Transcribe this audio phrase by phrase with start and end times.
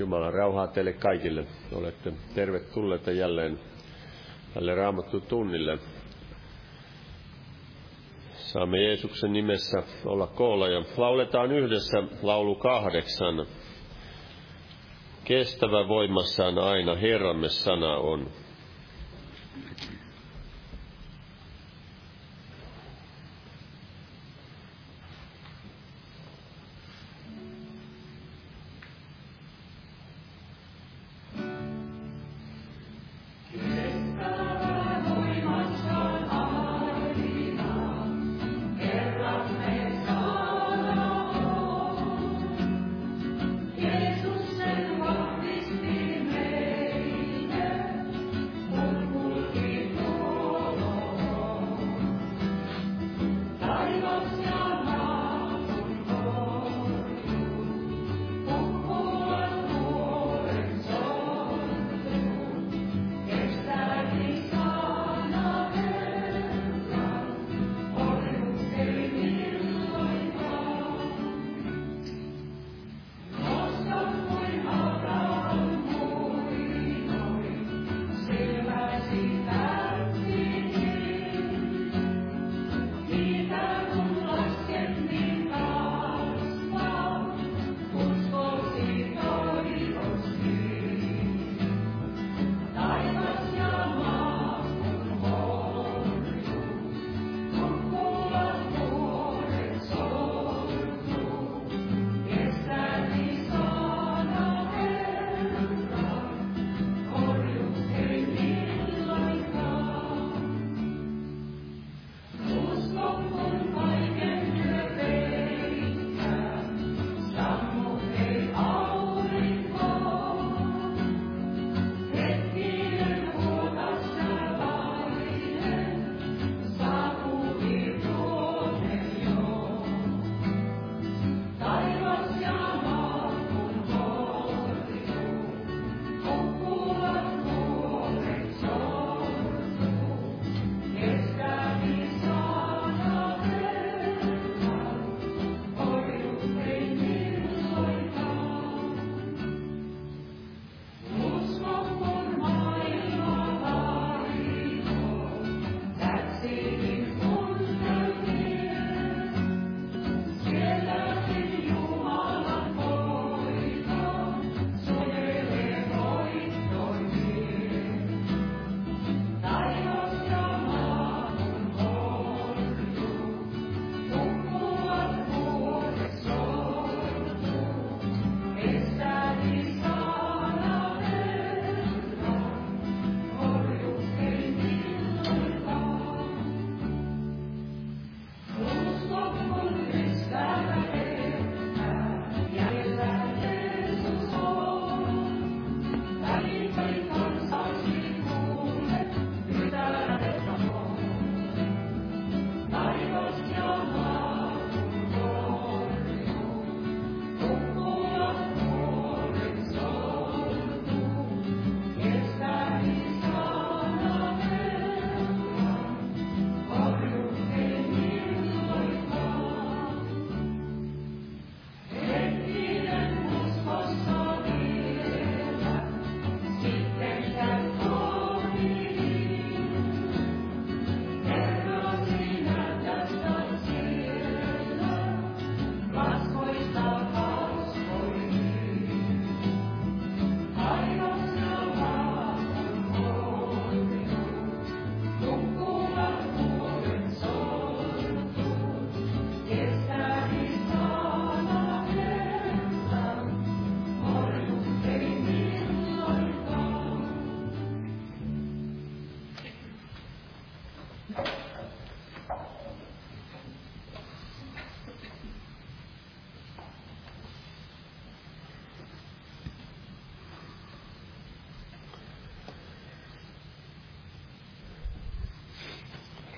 [0.00, 1.44] Jumalan rauhaa teille kaikille.
[1.72, 3.58] Olette tervetulleita jälleen
[4.54, 5.78] tälle raamattu tunnille.
[8.34, 13.46] Saamme Jeesuksen nimessä olla koolla ja lauletaan yhdessä laulu kahdeksan.
[15.24, 18.30] Kestävä voimassaan aina Herramme sana on.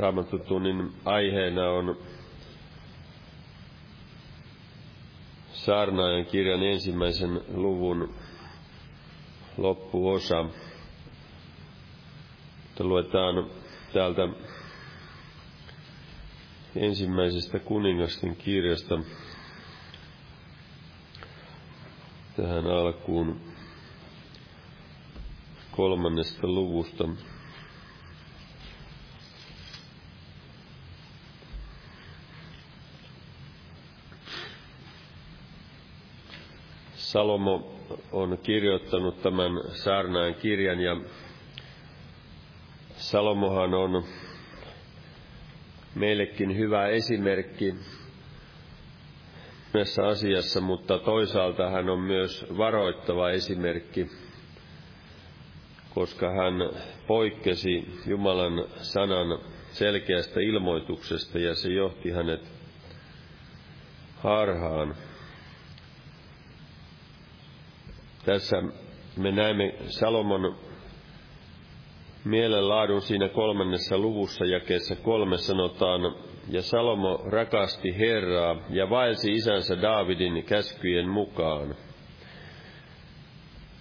[0.02, 1.96] Raamattutunnin aiheena on
[5.52, 8.14] saarnaajan kirjan ensimmäisen luvun
[9.56, 10.44] loppuosa.
[12.80, 13.50] Luetaan
[13.92, 14.28] täältä
[16.76, 18.98] ensimmäisestä kuningasten kirjasta
[22.36, 23.40] tähän alkuun
[25.70, 27.08] kolmannesta luvusta.
[37.12, 37.72] Salomo
[38.12, 40.96] on kirjoittanut tämän saarnaan kirjan ja
[42.96, 44.04] Salomohan on
[45.94, 47.74] meillekin hyvä esimerkki
[49.74, 54.06] monessa asiassa, mutta toisaalta hän on myös varoittava esimerkki,
[55.94, 56.54] koska hän
[57.06, 59.38] poikkesi Jumalan sanan
[59.72, 62.42] selkeästä ilmoituksesta ja se johti hänet
[64.16, 64.94] harhaan.
[68.24, 68.62] Tässä
[69.16, 70.56] me näemme Salomon
[72.24, 76.00] mielenlaadun siinä kolmannessa luvussa jakeessa kolme sanotaan,
[76.48, 81.74] ja Salomo rakasti Herraa ja vaelsi isänsä Daavidin käskyjen mukaan.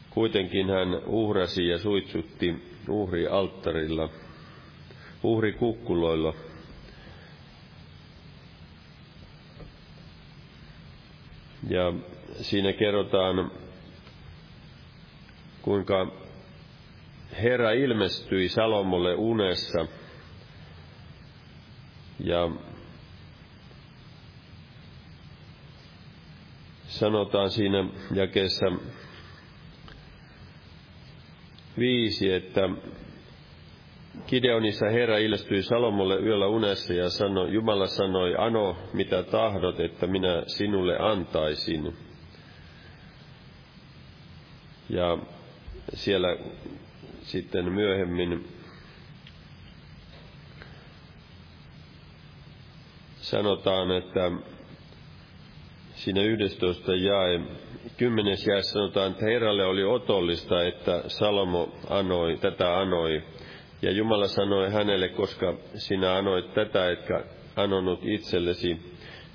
[0.10, 2.56] Kuitenkin hän uhrasi ja suitsutti
[2.90, 4.10] uhri alttarilla,
[5.24, 6.34] uhri kukkuloilla.
[11.70, 11.94] Ja
[12.32, 13.52] siinä kerrotaan,
[15.62, 16.08] kuinka
[17.42, 19.86] Herra ilmestyi Salomolle unessa
[22.20, 22.50] ja
[26.88, 28.66] sanotaan siinä jakeessa
[31.78, 32.70] viisi, että
[34.28, 40.44] Kideonissa Herra ilmestyi Salomolle yöllä unessa ja sanoi, Jumala sanoi, ano mitä tahdot, että minä
[40.48, 41.94] sinulle antaisin.
[44.90, 45.18] Ja
[45.94, 46.38] siellä
[47.22, 48.48] sitten myöhemmin
[53.22, 54.32] sanotaan, että
[55.96, 57.40] siinä 11 jae,
[57.98, 63.24] kymmenes jae sanotaan, että Herralle oli otollista, että Salomo anoi, tätä anoi.
[63.82, 67.24] Ja Jumala sanoi hänelle, koska sinä anoit tätä, etkä
[67.56, 68.78] anonut itsellesi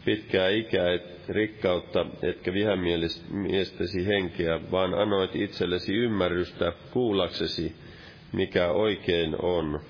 [0.04, 7.72] pitkää ikää, et, rikkautta, etkä vihamiestäsi henkeä, vaan anoit itsellesi ymmärrystä kuullaksesi,
[8.32, 9.80] mikä oikein on.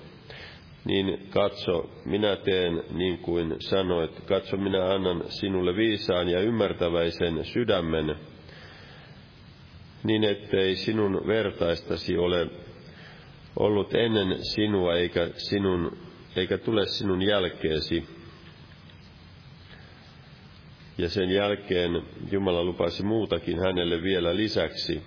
[0.85, 8.15] Niin katso, minä teen niin kuin sanoit, katso, minä annan sinulle viisaan ja ymmärtäväisen sydämen,
[10.03, 12.47] niin ettei sinun vertaistasi ole
[13.59, 15.97] ollut ennen sinua eikä, sinun,
[16.35, 18.16] eikä tule sinun jälkeesi
[20.97, 22.01] ja sen jälkeen
[22.31, 25.03] Jumala lupasi muutakin hänelle vielä lisäksi.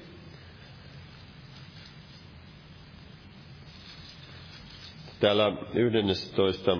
[5.20, 6.76] Täällä 11.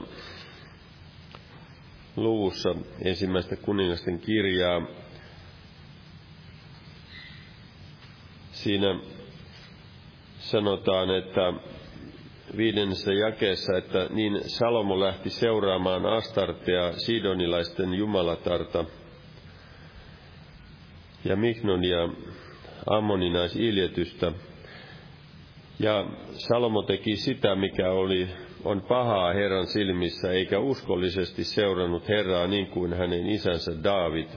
[2.16, 2.74] luvussa
[3.04, 4.86] ensimmäistä kuningasten kirjaa
[8.52, 9.00] siinä
[10.38, 11.52] sanotaan, että
[12.56, 18.84] viidennessä jakeessa, että niin Salomo lähti seuraamaan Astartea sidonilaisten jumalatarta–
[21.24, 22.08] ja Mignonia
[22.86, 24.32] ammoninaisiljetystä.
[25.78, 28.28] Ja Salomo teki sitä, mikä oli,
[28.64, 34.28] on pahaa Herran silmissä, eikä uskollisesti seurannut Herraa niin kuin hänen isänsä Daavid.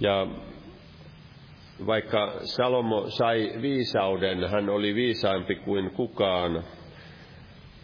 [0.00, 0.26] Ja
[1.86, 6.64] vaikka Salomo sai viisauden, hän oli viisaampi kuin kukaan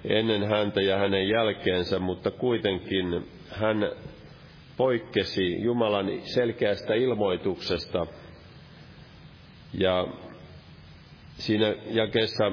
[0.05, 3.91] ennen häntä ja hänen jälkeensä, mutta kuitenkin hän
[4.77, 8.07] poikkesi Jumalan selkeästä ilmoituksesta.
[9.75, 10.07] Ja
[11.39, 12.53] siinä jakessa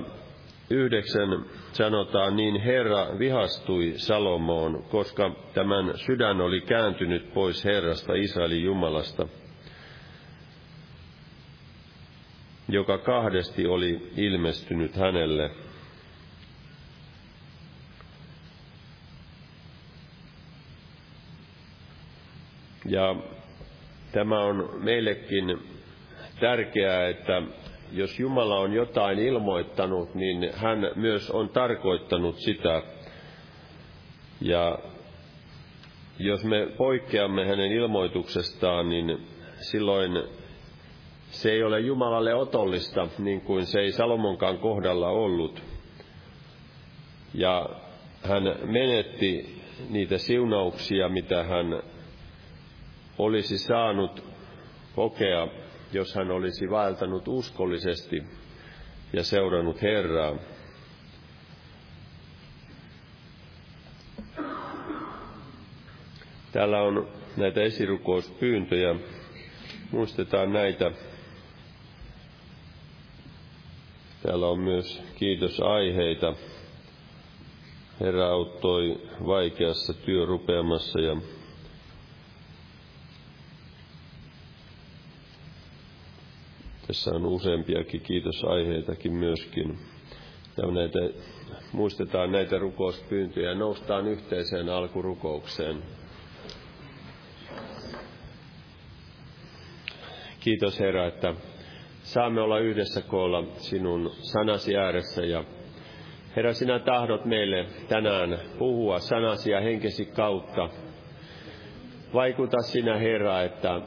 [0.70, 9.28] yhdeksän sanotaan, niin Herra vihastui Salomoon, koska tämän sydän oli kääntynyt pois Herrasta, Israelin Jumalasta,
[12.70, 15.52] joka kahdesti oli ilmestynyt hänelle.
[22.94, 23.16] Ja
[24.12, 25.60] tämä on meillekin
[26.40, 27.42] tärkeää, että
[27.92, 32.82] jos Jumala on jotain ilmoittanut, niin hän myös on tarkoittanut sitä.
[34.42, 34.80] Ja
[36.20, 40.24] jos me poikkeamme hänen ilmoituksestaan, niin silloin
[41.32, 45.62] se ei ole Jumalalle otollista, niin kuin se ei Salomonkaan kohdalla ollut.
[47.34, 47.70] Ja
[48.24, 51.84] hän menetti niitä siunauksia, mitä hän
[53.18, 54.24] olisi saanut
[54.96, 55.48] kokea,
[55.94, 58.24] jos hän olisi vaeltanut uskollisesti
[59.14, 60.36] ja seurannut Herraa.
[66.52, 68.96] Täällä on näitä esirukouspyyntöjä.
[69.92, 70.92] Muistetaan näitä.
[74.24, 76.34] Täällä on myös kiitosaiheita.
[78.00, 81.18] Herra auttoi vaikeassa työrupeamassa ja
[86.94, 89.78] tässä on useampiakin kiitosaiheitakin myöskin.
[90.58, 91.00] Ja näitä,
[91.72, 95.84] muistetaan näitä rukouspyyntöjä ja noustaan yhteiseen alkurukoukseen.
[100.40, 101.34] Kiitos Herra, että
[102.04, 105.44] saamme olla yhdessä koolla sinun sanasi ääressä ja
[106.36, 110.70] Herra, sinä tahdot meille tänään puhua sanasi ja henkesi kautta.
[112.14, 113.82] Vaikuta sinä, Herra, että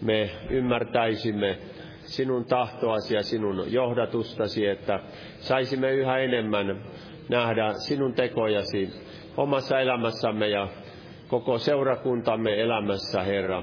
[0.00, 1.58] me ymmärtäisimme
[2.04, 5.00] sinun tahtoasi ja sinun johdatustasi, että
[5.40, 6.82] saisimme yhä enemmän
[7.28, 8.88] nähdä sinun tekojasi
[9.36, 10.68] omassa elämässämme ja
[11.28, 13.62] koko seurakuntamme elämässä, Herra.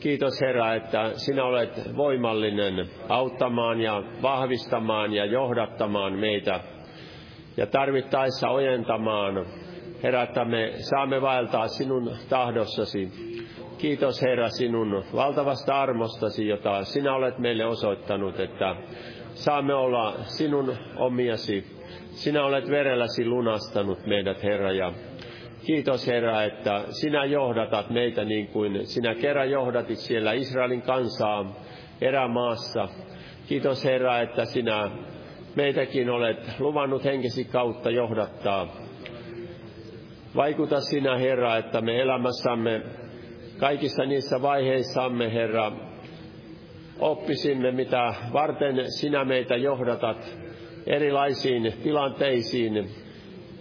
[0.00, 6.60] Kiitos Herra, että sinä olet voimallinen auttamaan ja vahvistamaan ja johdattamaan meitä
[7.56, 9.46] ja tarvittaessa ojentamaan.
[10.02, 13.08] Herra, että me saamme vaeltaa sinun tahdossasi.
[13.80, 18.76] Kiitos Herra sinun valtavasta armostasi, jota sinä olet meille osoittanut, että
[19.34, 21.64] saamme olla sinun omiasi.
[22.10, 24.92] Sinä olet verelläsi lunastanut meidät, Herra, ja
[25.66, 31.54] Kiitos Herra, että sinä johdatat meitä niin kuin sinä kerran johdatit siellä Israelin kansaa
[32.00, 32.88] erämaassa.
[33.48, 34.90] Kiitos Herra, että sinä
[35.56, 38.66] meitäkin olet luvannut henkesi kautta johdattaa.
[40.36, 42.82] Vaikuta sinä Herra, että me elämässämme
[43.60, 45.72] kaikissa niissä vaiheissamme Herra
[46.98, 50.36] oppisimme, mitä varten sinä meitä johdatat
[50.86, 52.90] erilaisiin tilanteisiin,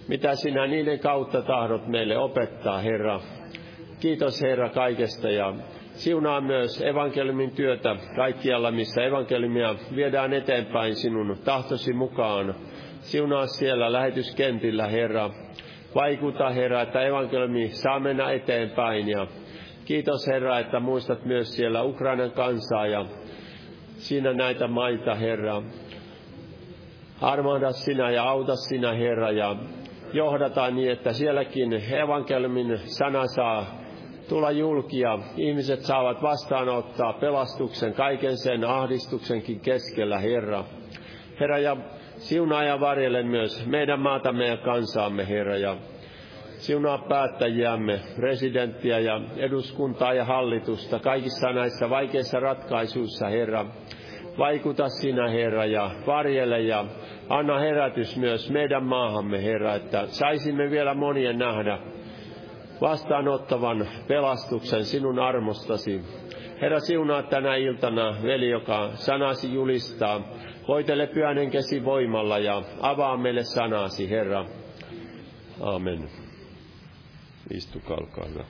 [0.08, 3.20] mitä sinä niiden kautta tahdot meille opettaa, Herra.
[4.00, 5.53] Kiitos Herra kaikesta ja
[5.94, 12.56] siunaa myös evankeliumin työtä kaikkialla, missä evankeliumia viedään eteenpäin sinun tahtosi mukaan.
[13.01, 15.29] Siunaa siellä lähetyskentillä, Herra.
[15.96, 19.27] Vaikuta, Herra, että evankeliumi saa mennä eteenpäin ja
[19.89, 23.05] kiitos Herra, että muistat myös siellä Ukrainan kansaa ja
[23.98, 25.61] siinä näitä maita, Herra.
[27.22, 29.55] Armahda sinä ja auta sinä, Herra, ja
[30.14, 33.66] johdataan niin, että sielläkin evankeliumin sana saa
[34.29, 35.20] tulla julkia.
[35.37, 40.64] Ihmiset saavat vastaanottaa pelastuksen kaiken sen ahdistuksenkin keskellä, Herra.
[41.40, 41.77] Herra, ja
[42.18, 45.77] siunaa ja varjelen myös meidän maatamme ja kansaamme, Herra, ja
[46.59, 53.65] siunaa päättäjiämme, presidenttiä ja eduskuntaa ja hallitusta kaikissa näissä vaikeissa ratkaisuissa, Herra.
[54.37, 56.85] Vaikuta sinä, Herra, ja varjele ja
[57.29, 61.79] anna herätys myös meidän maahamme, Herra, että saisimme vielä monien nähdä
[62.81, 66.01] vastaanottavan pelastuksen sinun armostasi.
[66.61, 70.22] Herra, siunaa tänä iltana veli, joka sanasi julistaa.
[70.67, 74.45] Hoitele pyhän henkesi voimalla ja avaa meille sanasi, Herra.
[75.61, 76.28] Amen.
[77.51, 78.44] Istukaa, olkaa hyvä.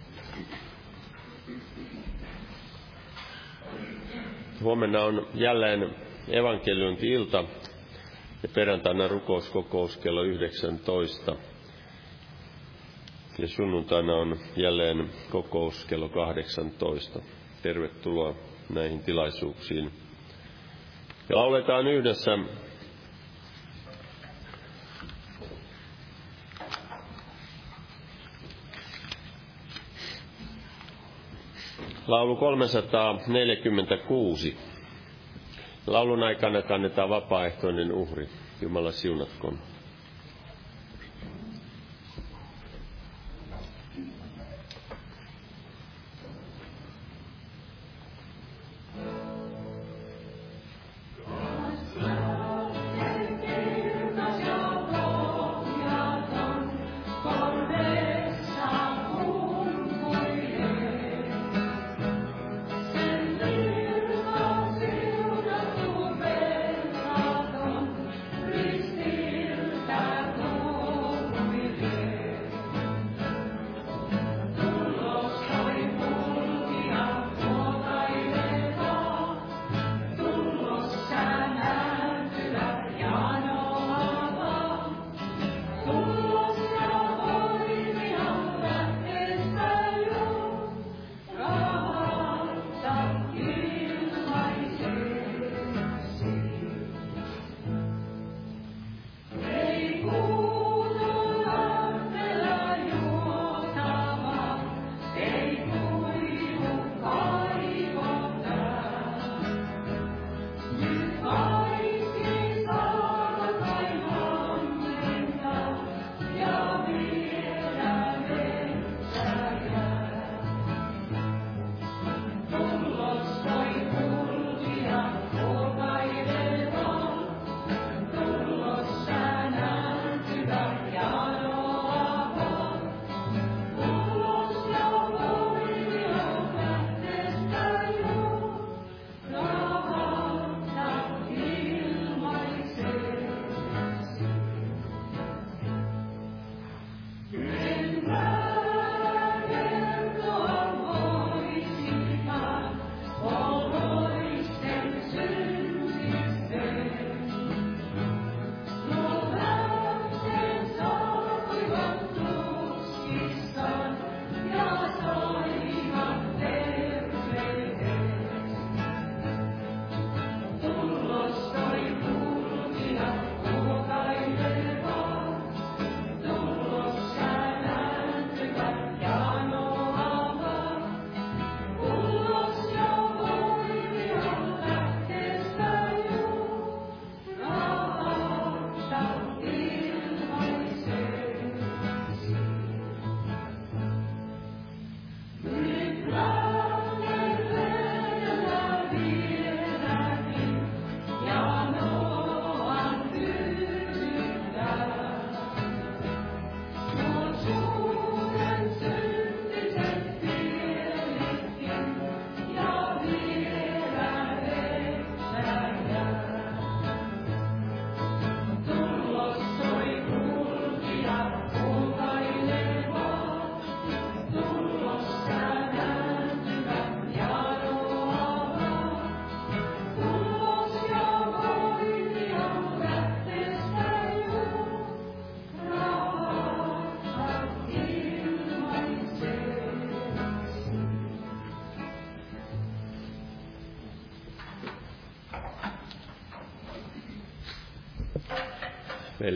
[4.63, 5.95] Huomenna on jälleen
[6.27, 7.43] evankeliointi-ilta
[8.43, 11.35] ja perjantaina rukouskokous kello 19.
[13.38, 17.19] Ja sunnuntaina on jälleen kokous kello 18.
[17.62, 18.35] Tervetuloa
[18.73, 19.91] näihin tilaisuuksiin.
[21.29, 22.31] Ja lauletaan yhdessä
[32.09, 34.57] Laulu 346.
[35.87, 38.29] Laulun aikana kannetaan vapaaehtoinen uhri.
[38.61, 39.59] Jumala siunatkoon.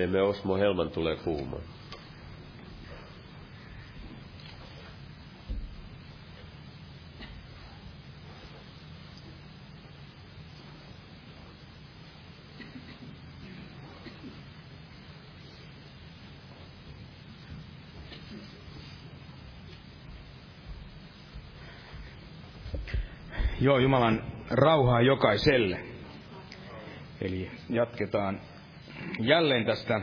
[0.07, 1.61] Me Osmo Helman tulee puhumaan.
[23.61, 25.79] Joo, Jumalan rauhaa jokaiselle.
[27.21, 28.39] Eli jatketaan
[29.19, 30.01] jälleen tästä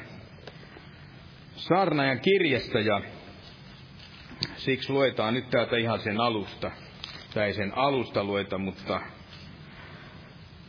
[1.57, 3.01] saarnajan kirjasta ja
[4.57, 6.71] siksi luetaan nyt täältä ihan sen alusta.
[7.35, 9.01] Tai sen alusta lueta, mutta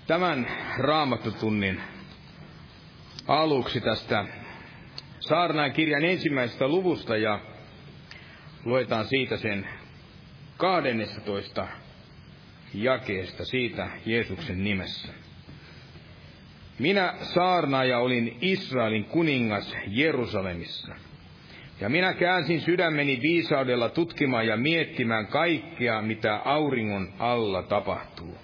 [0.08, 1.82] tämän raamattotunnin
[3.28, 4.26] aluksi tästä
[5.20, 7.40] saarnajan kirjan ensimmäisestä luvusta ja
[8.66, 9.68] luetaan siitä sen
[10.58, 11.68] 12
[12.74, 15.21] jakeesta siitä Jeesuksen nimessä.
[16.80, 20.96] Minä saarnaaja olin Israelin kuningas Jerusalemissa.
[21.82, 28.38] Ja minä käänsin sydämeni viisaudella tutkimaan ja miettimään kaikkea, mitä auringon alla tapahtuu.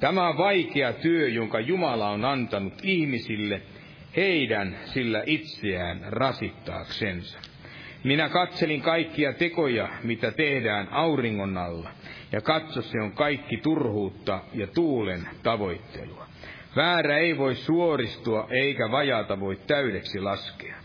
[0.00, 3.62] Tämä on vaikea työ, jonka Jumala on antanut ihmisille
[4.16, 7.38] heidän sillä itseään rasittaaksensa.
[8.04, 11.90] Minä katselin kaikkia tekoja, mitä tehdään auringon alla,
[12.32, 16.26] ja katso se on kaikki turhuutta ja tuulen tavoittelua.
[16.76, 20.76] Väärä ei voi suoristua, eikä vajata voi täydeksi laskea.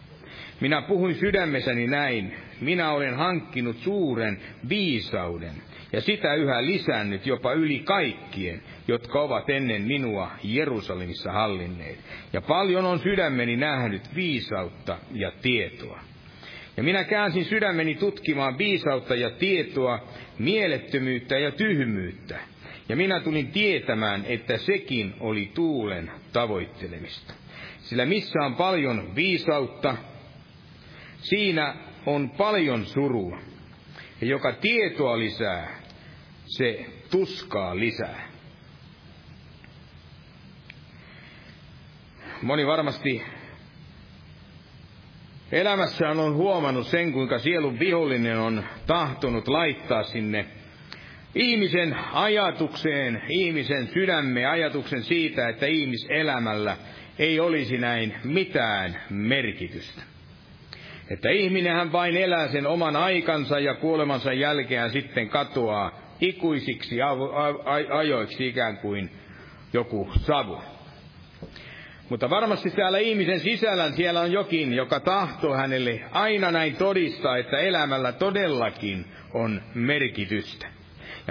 [0.59, 4.37] Minä puhuin sydämessäni näin, minä olen hankkinut suuren
[4.69, 5.53] viisauden,
[5.93, 11.99] ja sitä yhä lisännyt jopa yli kaikkien, jotka ovat ennen minua Jerusalemissa hallinneet.
[12.33, 15.99] Ja paljon on sydämeni nähnyt viisautta ja tietoa.
[16.77, 19.99] Ja minä käänsin sydämeni tutkimaan viisautta ja tietoa,
[20.39, 22.39] mielettömyyttä ja tyhmyyttä.
[22.91, 27.33] Ja minä tulin tietämään, että sekin oli tuulen tavoittelemista.
[27.79, 29.95] Sillä missä on paljon viisautta,
[31.17, 31.75] siinä
[32.05, 33.39] on paljon surua.
[34.21, 35.81] Ja joka tietoa lisää,
[36.45, 38.27] se tuskaa lisää.
[42.41, 43.23] Moni varmasti
[45.51, 50.60] Elämässään on huomannut sen, kuinka sielun vihollinen on tahtonut laittaa sinne
[51.35, 56.77] ihmisen ajatukseen, ihmisen sydämme ajatuksen siitä, että ihmiselämällä
[57.19, 60.01] ei olisi näin mitään merkitystä.
[61.09, 66.95] Että ihminenhän vain elää sen oman aikansa ja kuolemansa jälkeen sitten katoaa ikuisiksi
[67.89, 69.09] ajoiksi ikään kuin
[69.73, 70.61] joku savu.
[72.09, 77.57] Mutta varmasti täällä ihmisen sisällä siellä on jokin, joka tahtoo hänelle aina näin todistaa, että
[77.59, 80.80] elämällä todellakin on merkitystä.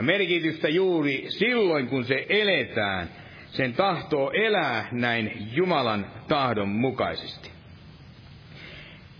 [0.00, 3.08] Ja merkitystä juuri silloin, kun se eletään,
[3.46, 7.50] sen tahtoo elää näin Jumalan tahdon mukaisesti.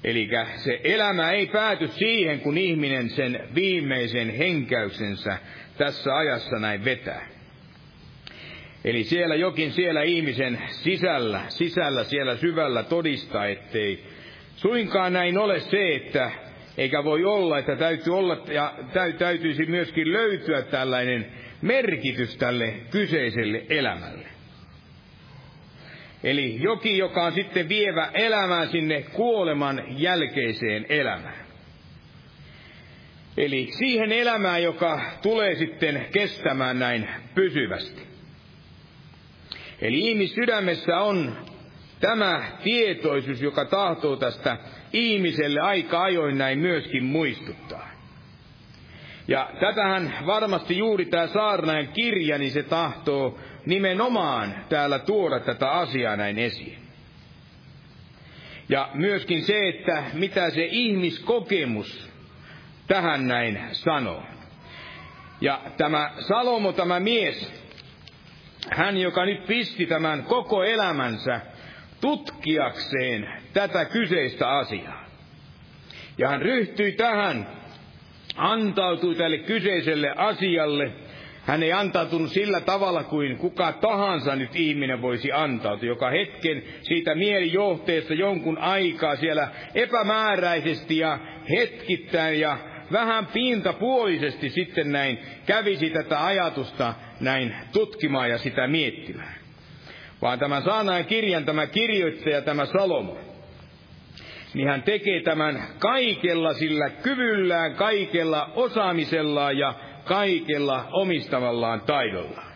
[0.04, 5.38] Eli se elämä ei pääty siihen, kun ihminen sen viimeisen henkäyksensä
[5.78, 7.26] tässä ajassa näin vetää.
[8.84, 14.04] Eli siellä jokin siellä ihmisen sisällä, sisällä siellä syvällä todistaa, ettei
[14.56, 16.30] suinkaan näin ole se, että
[16.80, 18.74] eikä voi olla, että täytyy olla ja
[19.18, 21.26] täytyisi myöskin löytyä tällainen
[21.62, 24.26] merkitys tälle kyseiselle elämälle.
[26.24, 31.46] Eli jokin, joka on sitten vievä elämään sinne kuoleman jälkeiseen elämään.
[33.36, 38.02] Eli siihen elämään, joka tulee sitten kestämään näin pysyvästi.
[39.80, 41.36] Eli ihmissydämessä on
[42.00, 44.56] tämä tietoisuus, joka tahtoo tästä
[44.92, 47.90] ihmiselle aika ajoin näin myöskin muistuttaa.
[49.28, 56.16] Ja tätähän varmasti juuri tämä saarnajan kirja, niin se tahtoo nimenomaan täällä tuoda tätä asiaa
[56.16, 56.78] näin esiin.
[58.68, 62.10] Ja myöskin se, että mitä se ihmiskokemus
[62.86, 64.22] tähän näin sanoo.
[65.40, 67.52] Ja tämä Salomo, tämä mies,
[68.70, 71.40] hän, joka nyt pisti tämän koko elämänsä
[72.00, 75.04] tutkiakseen tätä kyseistä asiaa.
[76.18, 77.46] Ja hän ryhtyi tähän,
[78.36, 80.92] antautui tälle kyseiselle asialle.
[81.46, 87.14] Hän ei antautunut sillä tavalla kuin kuka tahansa nyt ihminen voisi antautua, joka hetken siitä
[87.14, 91.18] mielijohteesta jonkun aikaa siellä epämääräisesti ja
[91.50, 92.58] hetkittäin ja
[92.92, 99.39] vähän pintapuolisesti sitten näin kävisi tätä ajatusta näin tutkimaan ja sitä miettimään.
[100.22, 103.18] Vaan tämä saanain kirjan, tämä kirjoittaja, tämä Salomo,
[104.54, 112.50] niin hän tekee tämän kaikella sillä kyvyllään, kaikella osaamisellaan ja kaikella omistavallaan taidollaan.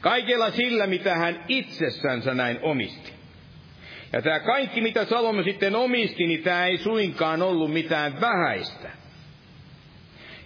[0.00, 3.12] Kaikella sillä, mitä hän itsessänsä näin omisti.
[4.12, 8.99] Ja tämä kaikki, mitä Salomo sitten omisti, niin tämä ei suinkaan ollut mitään vähäistä.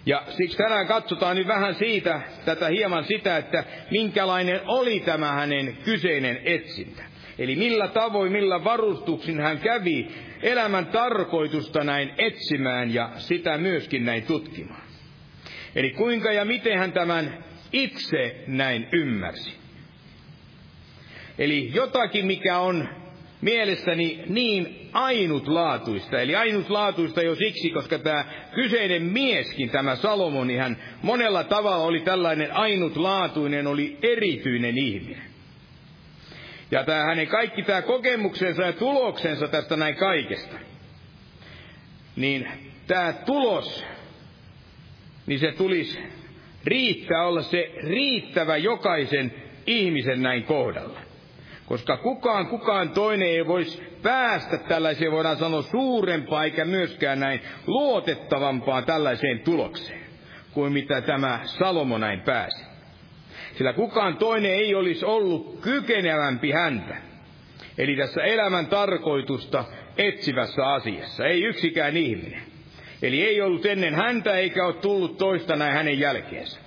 [0.05, 5.77] Ja siksi tänään katsotaan nyt vähän siitä, tätä hieman sitä, että minkälainen oli tämä hänen
[5.83, 7.03] kyseinen etsintä.
[7.39, 10.07] Eli millä tavoin, millä varustuksin hän kävi
[10.41, 14.85] elämän tarkoitusta näin etsimään ja sitä myöskin näin tutkimaan.
[15.75, 19.53] Eli kuinka ja miten hän tämän itse näin ymmärsi.
[21.37, 22.89] Eli jotakin, mikä on
[23.45, 26.21] mielestäni niin ainutlaatuista.
[26.21, 31.99] Eli ainutlaatuista jo siksi, koska tämä kyseinen mieskin, tämä Salomoni, niin hän monella tavalla oli
[31.99, 35.23] tällainen ainutlaatuinen, oli erityinen ihminen.
[36.71, 40.57] Ja tämä hänen kaikki tämä kokemuksensa ja tuloksensa tästä näin kaikesta,
[42.15, 42.47] niin
[42.87, 43.85] tämä tulos,
[45.25, 45.99] niin se tulisi
[46.63, 49.33] riittää olla se riittävä jokaisen
[49.67, 51.04] ihmisen näin kohdalla.
[51.65, 58.81] Koska kukaan, kukaan toinen ei voisi päästä tällaiseen, voidaan sanoa, suurempaa eikä myöskään näin luotettavampaa
[58.81, 59.99] tällaiseen tulokseen,
[60.53, 62.65] kuin mitä tämä Salomo näin pääsi.
[63.57, 66.95] Sillä kukaan toinen ei olisi ollut kykenevämpi häntä.
[67.77, 69.65] Eli tässä elämän tarkoitusta
[69.97, 71.25] etsivässä asiassa.
[71.25, 72.41] Ei yksikään ihminen.
[73.01, 76.59] Eli ei ollut ennen häntä eikä ole tullut toista näin hänen jälkeensä.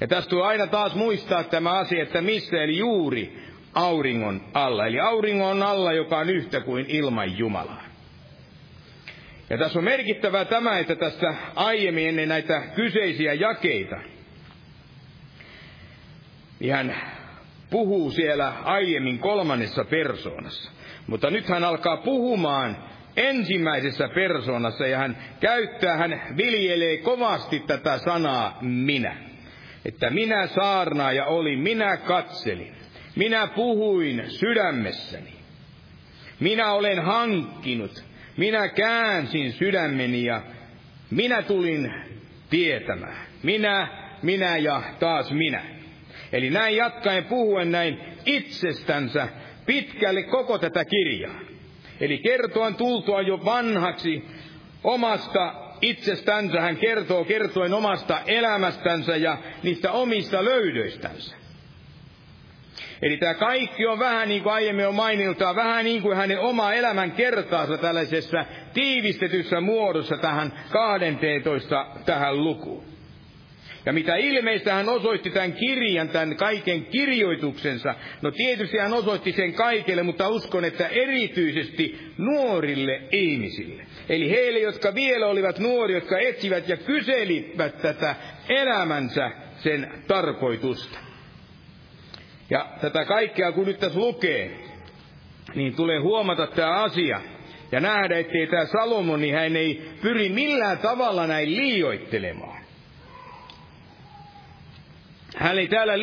[0.00, 4.86] Ja tästä tulee aina taas muistaa tämä asia, että missä eli juuri auringon alla.
[4.86, 7.84] Eli auringon alla, joka on yhtä kuin ilman Jumalaa.
[9.50, 13.96] Ja tässä on merkittävää tämä, että tässä aiemmin ennen näitä kyseisiä jakeita,
[16.60, 16.96] niin hän
[17.70, 20.70] puhuu siellä aiemmin kolmannessa persoonassa.
[21.06, 22.76] Mutta nyt hän alkaa puhumaan
[23.16, 29.16] ensimmäisessä persoonassa ja hän käyttää, hän viljelee kovasti tätä sanaa minä.
[29.84, 32.79] Että minä saarnaaja olin, minä katselin.
[33.16, 35.32] Minä puhuin sydämessäni.
[36.40, 38.04] Minä olen hankkinut.
[38.36, 40.42] Minä käänsin sydämeni ja
[41.10, 41.94] minä tulin
[42.50, 43.26] tietämään.
[43.42, 43.88] Minä,
[44.22, 45.62] minä ja taas minä.
[46.32, 49.28] Eli näin jatkaen puhuen näin itsestänsä
[49.66, 51.40] pitkälle koko tätä kirjaa.
[52.00, 54.24] Eli kertoen tultua jo vanhaksi
[54.84, 61.39] omasta itsestänsä, hän kertoo kertoen omasta elämästänsä ja niistä omista löydöistänsä.
[63.02, 66.72] Eli tämä kaikki on vähän niin kuin aiemmin on maininnut, vähän niin kuin hänen oma
[66.72, 72.84] elämän kertaansa tällaisessa tiivistetyssä muodossa tähän 12 tähän lukuun.
[73.86, 77.94] Ja mitä ilmeistä hän osoitti tämän kirjan, tämän kaiken kirjoituksensa.
[78.22, 83.86] No tietysti hän osoitti sen kaikille, mutta uskon, että erityisesti nuorille ihmisille.
[84.08, 88.14] Eli heille, jotka vielä olivat nuoria, jotka etsivät ja kyselivät tätä
[88.48, 91.09] elämänsä sen tarkoitusta.
[92.50, 94.50] Ja tätä kaikkea kun nyt tässä lukee,
[95.54, 97.20] niin tulee huomata tämä asia
[97.72, 102.60] ja nähdä, ettei tämä Salomoni, niin hän ei pyri millään tavalla näin liioittelemaan.
[105.36, 105.98] Hän ei täällä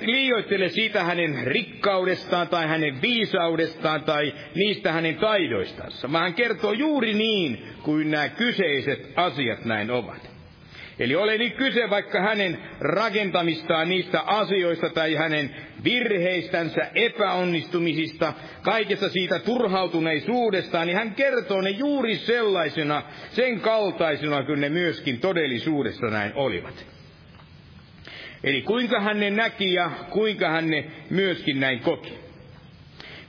[0.00, 7.14] liioittele siitä hänen rikkaudestaan tai hänen viisaudestaan tai niistä hänen taidoistansa, vaan hän kertoo juuri
[7.14, 10.29] niin kuin nämä kyseiset asiat näin ovat.
[11.00, 18.32] Eli ole nyt kyse vaikka hänen rakentamistaan niistä asioista tai hänen virheistänsä, epäonnistumisista,
[18.62, 26.06] kaikessa siitä turhautuneisuudestaan, niin hän kertoo ne juuri sellaisena, sen kaltaisena, kuin ne myöskin todellisuudessa
[26.06, 26.86] näin olivat.
[28.44, 32.29] Eli kuinka hän ne näki ja kuinka hän ne myöskin näin koki.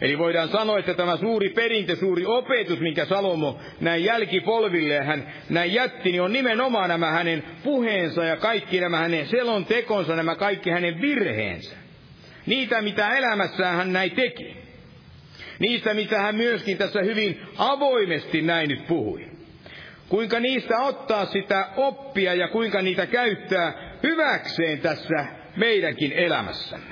[0.02, 5.74] Eli voidaan sanoa, että tämä suuri perintö, suuri opetus, minkä Salomo näin jälkipolville hän näin
[5.74, 11.02] jätti, niin on nimenomaan nämä hänen puheensa ja kaikki nämä hänen selontekonsa, nämä kaikki hänen
[11.02, 11.76] virheensä.
[12.46, 14.58] Niitä, mitä elämässään hän näin teki.
[15.60, 19.26] Niistä, mitä hän myöskin tässä hyvin avoimesti näin nyt puhui.
[20.10, 25.26] Kuinka niistä ottaa sitä oppia ja kuinka niitä käyttää hyväkseen tässä
[25.58, 26.91] meidänkin elämässämme.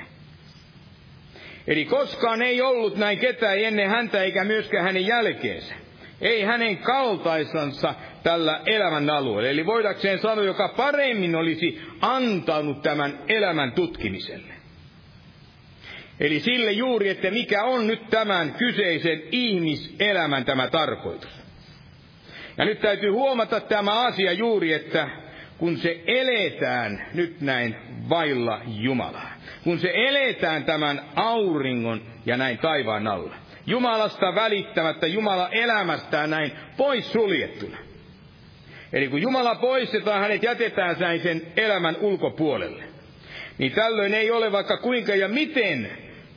[1.69, 5.75] Eli koskaan ei ollut näin ketään ennen häntä eikä myöskään hänen jälkeensä.
[6.21, 9.49] Ei hänen kaltaisansa tällä elämän alueella.
[9.49, 14.53] Eli voidakseen sanoa, joka paremmin olisi antanut tämän elämän tutkimiselle.
[16.19, 21.41] Eli sille juuri, että mikä on nyt tämän kyseisen ihmiselämän tämä tarkoitus.
[22.57, 25.09] Ja nyt täytyy huomata tämä asia juuri, että
[25.57, 27.75] kun se eletään nyt näin
[28.09, 29.28] vailla Jumalaa
[29.63, 33.35] kun se eletään tämän auringon ja näin taivaan alla.
[33.65, 37.77] Jumalasta välittämättä, Jumala elämästään näin pois suljettuna.
[38.93, 42.83] Eli kun Jumala poistetaan, hänet jätetään sen elämän ulkopuolelle.
[43.57, 45.91] Niin tällöin ei ole vaikka kuinka ja miten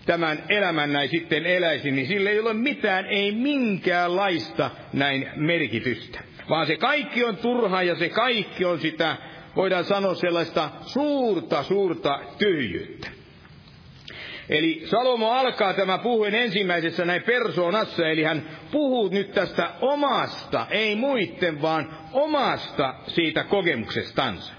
[0.06, 6.20] tämän elämän näin sitten eläisi, niin sillä ei ole mitään, ei minkäänlaista näin merkitystä.
[6.48, 9.16] Vaan se kaikki on turhaa ja se kaikki on sitä,
[9.56, 13.08] voidaan sanoa sellaista suurta, suurta tyhjyyttä.
[14.48, 20.96] Eli Salomo alkaa tämä puhuen ensimmäisessä näin persoonassa, eli hän puhuu nyt tästä omasta, ei
[20.96, 24.52] muiden, vaan omasta siitä kokemuksestansa.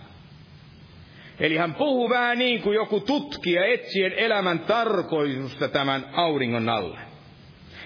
[1.39, 6.99] Eli hän puhuu vähän niin kuin joku tutkija etsien elämän tarkoitusta tämän auringon alle.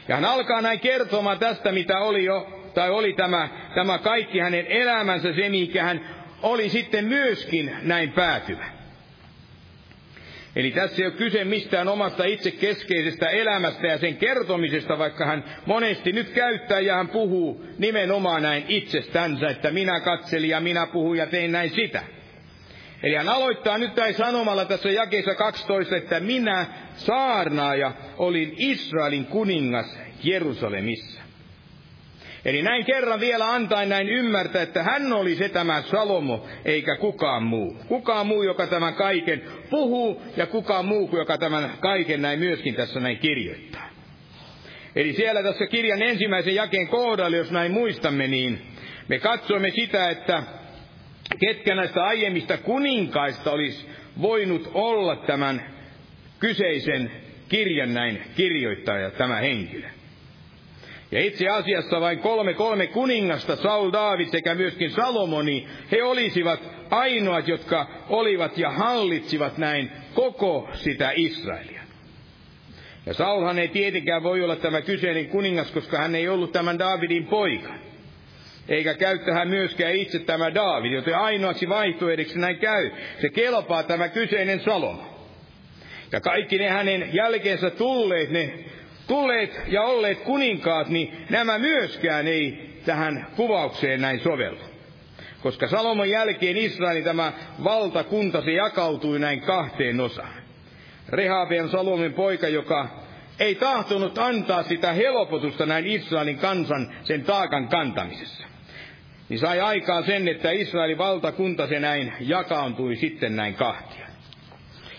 [0.07, 4.67] Ja hän alkaa näin kertomaan tästä, mitä oli jo, tai oli tämä, tämä kaikki hänen
[4.67, 8.77] elämänsä, se mikä hän oli sitten myöskin näin päätyvä.
[10.55, 15.43] Eli tässä ei ole kyse mistään omasta itse keskeisestä elämästä ja sen kertomisesta, vaikka hän
[15.65, 21.17] monesti nyt käyttää ja hän puhuu nimenomaan näin itsestänsä, että minä katselin ja minä puhun
[21.17, 22.03] ja tein näin sitä.
[23.03, 29.97] Eli hän aloittaa nyt näin sanomalla tässä jakeessa 12, että minä saarnaaja olin Israelin kuningas
[30.23, 31.26] Jerusalemissa.
[32.47, 37.43] Eli näin kerran vielä antain näin ymmärtää, että hän oli se tämä Salomo, eikä kukaan
[37.43, 37.77] muu.
[37.87, 42.99] Kukaan muu, joka tämän kaiken puhuu, ja kukaan muu, joka tämän kaiken näin myöskin tässä
[42.99, 43.89] näin kirjoittaa.
[44.95, 48.61] Eli siellä tässä kirjan ensimmäisen jakeen kohdalla, jos näin muistamme, niin
[49.07, 50.43] me katsomme sitä, että
[51.39, 53.89] ketkä näistä aiemmista kuninkaista olisi
[54.21, 55.61] voinut olla tämän
[56.39, 57.11] kyseisen
[57.49, 59.96] kirjan näin kirjoittaja, tämä henkilö.
[61.11, 67.47] Ja itse asiassa vain kolme kolme kuningasta, Saul, David sekä myöskin Salomoni, he olisivat ainoat,
[67.47, 71.81] jotka olivat ja hallitsivat näin koko sitä Israelia.
[73.05, 77.25] Ja Saulhan ei tietenkään voi olla tämä kyseinen kuningas, koska hän ei ollut tämän Davidin
[77.25, 77.73] poika.
[78.69, 82.91] Eikä käy tähän myöskään itse tämä David, joten ainoaksi vaihtoehdoksi näin käy.
[83.21, 85.17] Se kelpaa tämä kyseinen Salomo.
[86.11, 88.53] Ja kaikki ne hänen jälkeensä tulleet, ne
[89.07, 94.59] tulleet ja olleet kuninkaat, niin nämä myöskään ei tähän kuvaukseen näin sovellu.
[95.41, 97.33] Koska Salomon jälkeen Israelin tämä
[97.63, 100.33] valtakunta se jakautui näin kahteen osaan.
[101.09, 102.87] Rehabian Salomin poika, joka
[103.39, 108.47] ei tahtonut antaa sitä helpotusta näin Israelin kansan sen taakan kantamisessa.
[109.29, 114.07] Niin sai aikaan sen, että Israelin valtakunta se näin jakaantui sitten näin kahtia.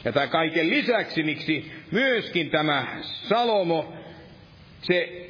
[0.05, 3.98] Ja tämä kaiken lisäksi, miksi myöskin tämä Salomo
[4.81, 5.29] se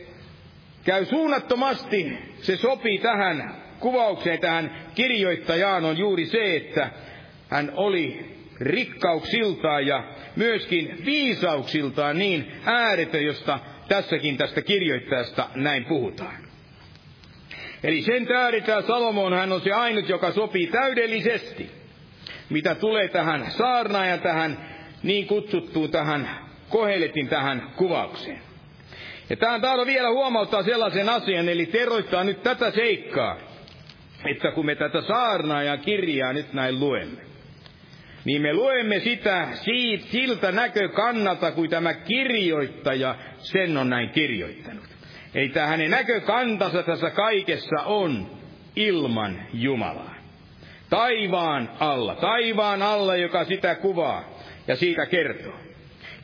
[0.85, 6.91] käy suunnattomasti, se sopii tähän kuvaukseen, tähän kirjoittajaan on juuri se, että
[7.51, 10.05] hän oli rikkauksiltaan ja
[10.37, 16.49] myöskin viisauksiltaan niin ääretön, josta tässäkin tästä kirjoittajasta näin puhutaan.
[17.85, 21.71] Eli sen tähdetään Salomon, hän on se ainut, joka sopii täydellisesti,
[22.51, 24.69] mitä tulee tähän saarnaan ja tähän
[25.03, 26.31] niin kutsuttuun tähän
[26.69, 28.48] koheletin tähän kuvaukseen.
[29.31, 33.37] Ja tähän tahdon vielä huomauttaa sellaisen asian, eli teroittaa nyt tätä seikkaa,
[34.25, 37.21] että kun me tätä saarnaa ja kirjaa nyt näin luemme,
[38.25, 44.85] niin me luemme sitä siitä, siltä näkökannalta, kuin tämä kirjoittaja sen on näin kirjoittanut.
[45.35, 48.31] Eli tämä hänen näkökantansa tässä kaikessa on
[48.77, 50.15] ilman Jumalaa.
[50.91, 54.25] Taivaan alla, taivaan alla, joka sitä kuvaa
[54.69, 55.68] ja siitä kertoo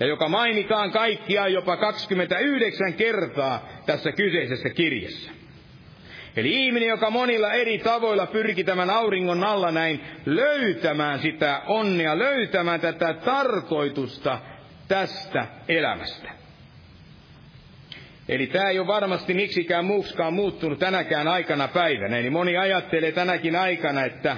[0.01, 5.31] ja joka mainitaan kaikkiaan jopa 29 kertaa tässä kyseisessä kirjassa.
[6.37, 12.81] Eli ihminen, joka monilla eri tavoilla pyrki tämän auringon alla näin löytämään sitä onnea, löytämään
[12.81, 14.39] tätä tarkoitusta
[14.89, 16.31] tästä elämästä.
[18.29, 22.19] Eli tämä ei ole varmasti miksikään muuksikaan muuttunut tänäkään aikana päivänä.
[22.19, 24.37] Eli moni ajattelee tänäkin aikana, että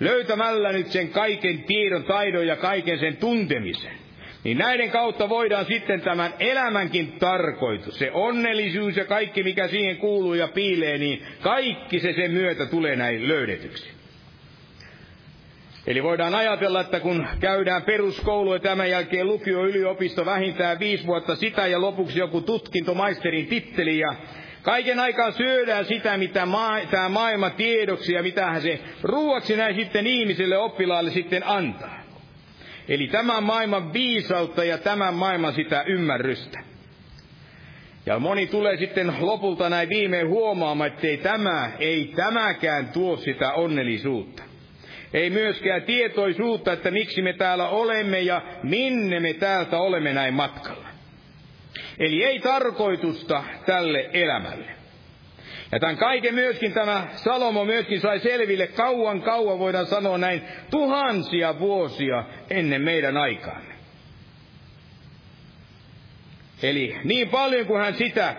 [0.00, 4.07] löytämällä nyt sen kaiken tiedon, taidon ja kaiken sen tuntemisen,
[4.44, 10.34] niin näiden kautta voidaan sitten tämän elämänkin tarkoitus, se onnellisuus ja kaikki mikä siihen kuuluu
[10.34, 13.98] ja piilee, niin kaikki se sen myötä tulee näin löydetyksi.
[15.86, 21.36] Eli voidaan ajatella, että kun käydään peruskoulu ja tämän jälkeen lukio, yliopisto vähintään viisi vuotta
[21.36, 24.14] sitä ja lopuksi joku tutkinto, maisterin titteli ja
[24.62, 30.06] kaiken aikaa syödään sitä, mitä maa, tämä maailma tiedoksi ja mitä se ruuaksi näin sitten
[30.06, 31.97] ihmiselle oppilaalle sitten antaa.
[32.88, 36.58] Eli tämän maailman viisautta ja tämän maailman sitä ymmärrystä.
[38.06, 43.52] Ja moni tulee sitten lopulta näin viimein huomaamaan, että ei tämä, ei tämäkään tuo sitä
[43.52, 44.42] onnellisuutta.
[45.14, 50.88] Ei myöskään tietoisuutta, että miksi me täällä olemme ja minne me täältä olemme näin matkalla.
[51.98, 54.77] Eli ei tarkoitusta tälle elämälle.
[55.72, 61.58] Ja tämän kaiken myöskin tämä Salomo myöskin sai selville kauan kauan, voidaan sanoa näin, tuhansia
[61.58, 63.74] vuosia ennen meidän aikaamme.
[66.62, 68.36] Eli niin paljon kuin hän sitä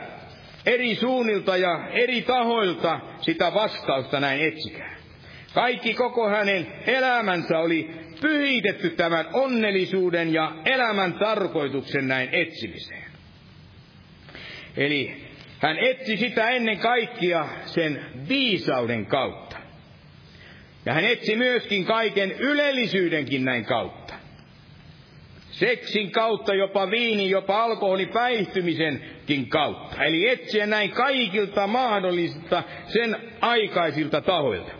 [0.66, 5.00] eri suunnilta ja eri tahoilta sitä vastausta näin etsikään.
[5.54, 7.90] Kaikki koko hänen elämänsä oli
[8.22, 13.12] pyhitetty tämän onnellisuuden ja elämän tarkoituksen näin etsimiseen.
[14.78, 15.29] Eli
[15.60, 19.58] hän etsi sitä ennen kaikkea sen viisauden kautta.
[20.86, 24.14] Ja hän etsi myöskin kaiken ylellisyydenkin näin kautta.
[25.52, 30.04] Seksin kautta, jopa viini, jopa alkoholin päihtymisenkin kautta.
[30.04, 34.72] Eli etsiä näin kaikilta mahdollisilta sen aikaisilta tahoilta.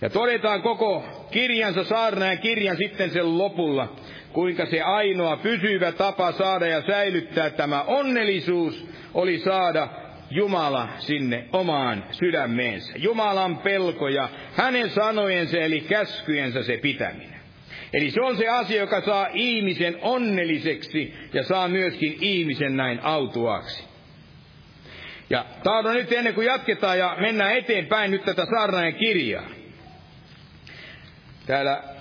[0.00, 3.96] Ja todetaan koko kirjansa saarnaan kirjan sitten sen lopulla,
[4.36, 9.88] kuinka se ainoa pysyvä tapa saada ja säilyttää tämä onnellisuus oli saada
[10.30, 12.92] Jumala sinne omaan sydämeensä.
[12.96, 17.40] Jumalan pelko ja hänen sanojensa eli käskyjensä se pitäminen.
[17.92, 23.84] Eli se on se asia, joka saa ihmisen onnelliseksi ja saa myöskin ihmisen näin autuaksi.
[25.30, 29.48] Ja tahdon nyt ennen kuin jatketaan ja mennään eteenpäin nyt tätä saarnaajan kirjaa.
[31.46, 31.95] Täällä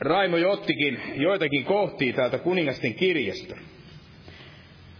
[0.00, 3.56] Raimo jo ottikin joitakin kohtia täältä kuningasten kirjasta.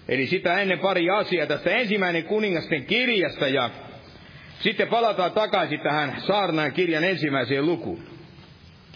[0.09, 3.70] Eli sitä ennen pari asiaa tästä ensimmäinen kuningasten kirjasta ja
[4.61, 8.03] sitten palataan takaisin tähän saarnaan kirjan ensimmäiseen lukuun,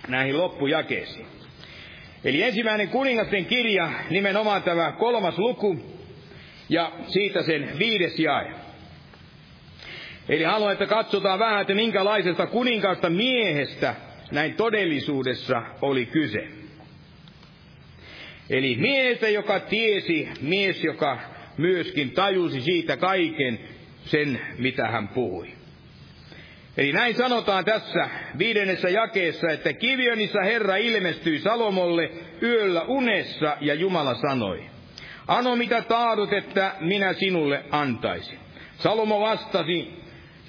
[0.08, 1.26] näihin loppujakeisiin.
[2.24, 5.80] Eli ensimmäinen kuningasten kirja, nimenomaan tämä kolmas luku,
[6.68, 8.52] ja siitä sen viides jae.
[10.28, 13.94] Eli haluan, että katsotaan vähän, että minkälaisesta kuninkaasta miehestä
[14.30, 16.48] näin todellisuudessa oli kyse.
[18.50, 21.18] Eli miestä, joka tiesi, mies, joka
[21.56, 23.58] myöskin tajusi siitä kaiken
[24.04, 25.48] sen, mitä hän puhui.
[26.76, 28.08] Eli näin sanotaan tässä
[28.38, 32.10] viidennessä jakeessa, että Kivionissa Herra ilmestyi Salomolle
[32.42, 34.70] yöllä unessa ja Jumala sanoi,
[35.26, 38.38] Ano mitä taadot, että minä sinulle antaisin.
[38.78, 39.99] Salomo vastasi,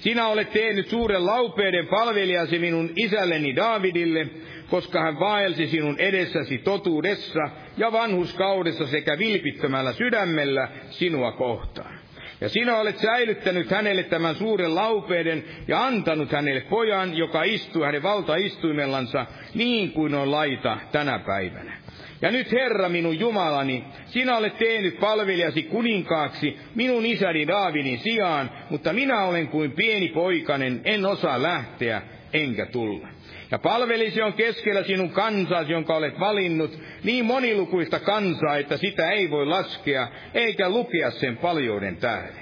[0.02, 4.26] sinä olet tehnyt suuren laupeuden palvelijasi minun isälleni Daavidille,
[4.70, 7.40] koska hän vaelsi sinun edessäsi totuudessa
[7.76, 11.98] ja vanhuskaudessa sekä vilpittömällä sydämellä sinua kohtaan.
[12.40, 18.02] Ja sinä olet säilyttänyt hänelle tämän suuren laupeuden ja antanut hänelle pojan, joka istuu hänen
[18.02, 21.76] valtaistuimellansa niin kuin on laita tänä päivänä.
[22.22, 28.92] Ja nyt Herra minun Jumalani, sinä olet tehnyt palvelijasi kuninkaaksi minun isäni Daavidin sijaan, mutta
[28.92, 32.02] minä olen kuin pieni poikanen, en osaa lähteä
[32.32, 33.08] enkä tulla.
[33.50, 39.30] Ja palvelisi on keskellä sinun kansasi, jonka olet valinnut, niin monilukuista kansaa, että sitä ei
[39.30, 42.41] voi laskea, eikä lukea sen paljouden tähden.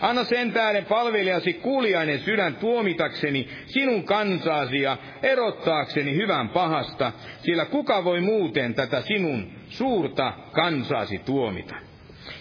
[0.00, 8.04] Anna sen tähden palvelijasi kuuliainen sydän tuomitakseni sinun kansaasi ja erottaakseni hyvän pahasta, sillä kuka
[8.04, 11.74] voi muuten tätä sinun suurta kansaasi tuomita.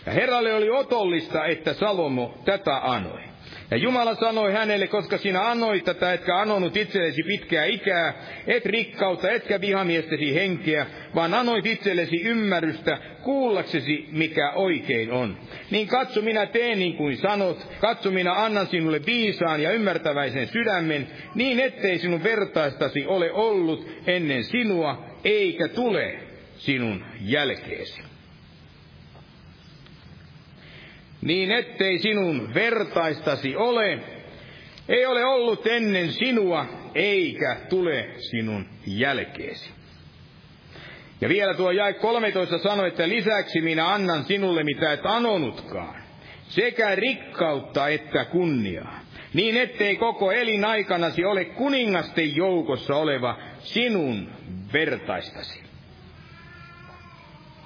[0.06, 3.22] Ja Herralle oli otollista, että Salomo tätä anoi.
[3.72, 8.14] Ja Jumala sanoi hänelle, koska sinä annoit tätä, etkä anonut itsellesi pitkää ikää,
[8.48, 10.86] et rikkautta, etkä vihamiestesi henkeä,
[11.16, 15.38] vaan annoit itsellesi ymmärrystä kuullaksesi, mikä oikein on.
[15.72, 21.08] Niin katso, minä teen niin kuin sanot, katso, minä annan sinulle viisaan ja ymmärtäväisen sydämen,
[21.36, 26.20] niin ettei sinun vertaistasi ole ollut ennen sinua, eikä tule
[26.58, 28.15] sinun jälkeesi.
[31.26, 34.00] Niin ettei sinun vertaistasi ole,
[34.90, 36.66] ei ole ollut ennen sinua,
[36.96, 39.72] eikä tule sinun jälkeesi.
[41.22, 46.04] Ja vielä tuo jäi 13 sanoi, että lisäksi minä annan sinulle mitä et anonutkaan,
[46.48, 49.00] sekä rikkautta että kunniaa,
[49.34, 54.30] niin ettei koko elinaikanasi ole kuningasten joukossa oleva sinun
[54.74, 55.65] vertaistasi.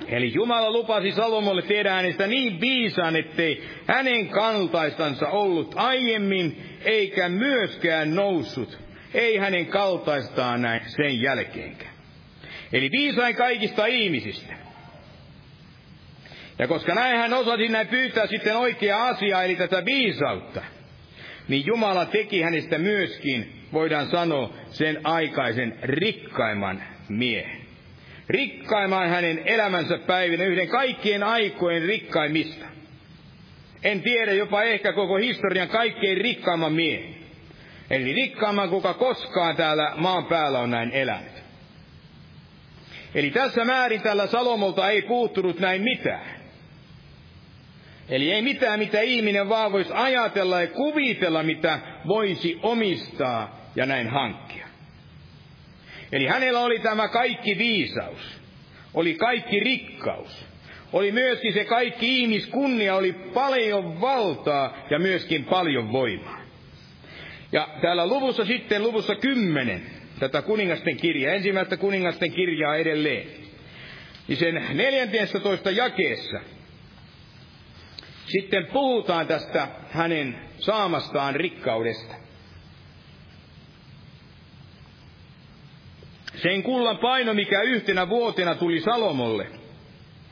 [0.08, 8.16] Eli Jumala lupasi Salomolle tehdä hänestä niin viisaan, ettei hänen kaltaistansa ollut aiemmin, eikä myöskään
[8.16, 8.80] noussut,
[9.14, 11.93] ei hänen kaltaistaan näin sen jälkeenkään.
[12.74, 14.54] Eli viisain kaikista ihmisistä.
[16.60, 20.62] Ja koska näin hän osasi näin pyytää sitten oikea asia, eli tätä viisautta,
[21.47, 27.59] niin Jumala teki hänestä myöskin, voidaan sanoa, sen aikaisen rikkaimman miehen
[28.30, 32.66] rikkaimman hänen elämänsä päivinä, yhden kaikkien aikojen rikkaimmista.
[33.84, 37.16] En tiedä, jopa ehkä koko historian kaikkein rikkaimman miehen.
[37.90, 41.40] Eli rikkaimman, kuka koskaan täällä maan päällä on näin elänyt.
[43.16, 46.40] Eli tässä määrin tällä Salomolta ei puuttunut näin mitään.
[48.10, 54.08] Eli ei mitään, mitä ihminen vaan voisi ajatella ja kuvitella, mitä voisi omistaa ja näin
[54.10, 54.59] hankkia.
[56.12, 58.41] Eli hänellä oli tämä kaikki viisaus,
[58.93, 60.45] oli kaikki rikkaus,
[60.93, 66.41] oli myöskin se kaikki ihmiskunnia, oli paljon valtaa ja myöskin paljon voimaa.
[67.51, 69.82] Ja täällä luvussa sitten, luvussa kymmenen,
[70.20, 73.28] tätä kuningasten kirjaa, ensimmäistä kuningasten kirjaa edelleen,
[74.28, 76.39] niin sen 14 jakeessa
[78.26, 82.16] sitten puhutaan tästä hänen saamastaan rikkaudesta.
[86.36, 89.48] Sen kullan paino, mikä yhtenä vuotena tuli Salomolle,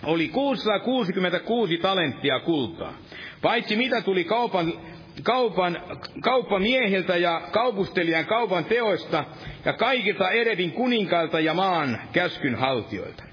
[0.03, 2.93] oli 666 talenttia kultaa.
[3.41, 4.73] Paitsi mitä tuli kaupan,
[5.23, 5.81] kaupan,
[6.21, 9.25] kauppamiehiltä ja kaupustelijan kaupan teoista
[9.65, 13.23] ja kaikilta Erevin kuninkailta ja maan käskyn haltioilta.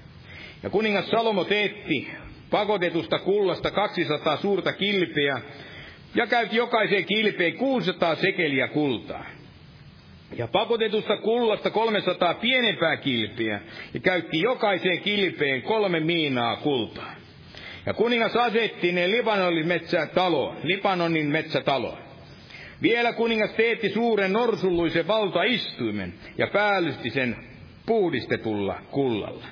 [0.63, 2.11] Ja kuningas Salomo teetti
[2.51, 5.41] pakotetusta kullasta 200 suurta kilpeä
[6.15, 9.34] ja käytti jokaiseen kilpeen 600 sekeliä kultaa
[10.37, 13.61] ja pakotetusta kullasta 300 pienempää kilpiä,
[13.93, 17.15] ja käytti jokaiseen kilpeen kolme miinaa kultaa.
[17.85, 21.97] Ja kuningas asetti ne Libanonin metsätaloon, Libanonin metsätaloon.
[22.81, 27.35] Vielä kuningas teetti suuren norsulluisen valtaistuimen ja päällysti sen
[27.85, 29.45] puhdistetulla kullalla.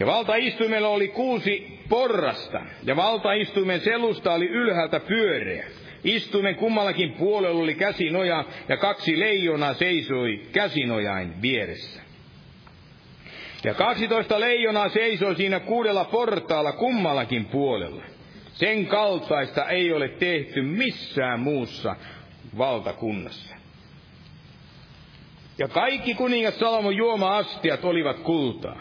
[0.00, 5.66] Ja valtaistuimella oli kuusi porrasta, ja valtaistuimen selusta oli ylhäältä pyöreä.
[6.04, 12.00] Istuimen kummallakin puolella oli käsinoja ja kaksi leijonaa seisoi käsinojain vieressä.
[13.64, 18.02] Ja kaksitoista leijonaa seisoi siinä kuudella portaalla kummallakin puolella.
[18.52, 21.96] Sen kaltaista ei ole tehty missään muussa
[22.58, 23.54] valtakunnassa.
[25.58, 28.80] Ja kaikki kuningas Salomon juoma-astiat olivat kultaa.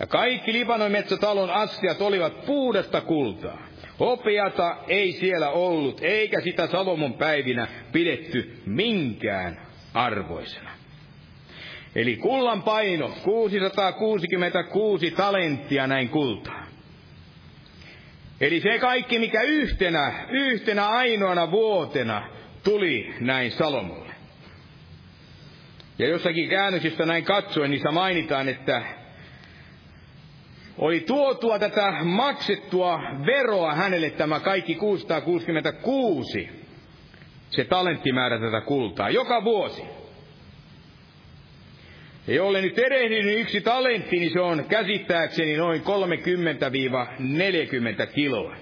[0.00, 3.58] Ja kaikki Libanon metsätalon astiat olivat puudasta kultaa.
[4.00, 9.60] Hopeata ei siellä ollut, eikä sitä Salomon päivinä pidetty minkään
[9.94, 10.70] arvoisena.
[11.94, 16.66] Eli kullan paino 666 talenttia näin kultaa.
[18.40, 22.28] Eli se kaikki, mikä yhtenä, yhtenä ainoana vuotena
[22.64, 24.14] tuli näin Salomolle.
[25.98, 28.82] Ja jossakin käännöksistä näin katsoen, niissä mainitaan, että
[30.78, 36.48] oli tuotua tätä maksettua veroa hänelle tämä kaikki 666,
[37.50, 39.82] se talenttimäärä tätä kultaa, joka vuosi.
[42.26, 45.84] Ja jolle nyt erehdynyt yksi talentti, niin se on käsittääkseni noin 30-40
[48.14, 48.56] kiloa.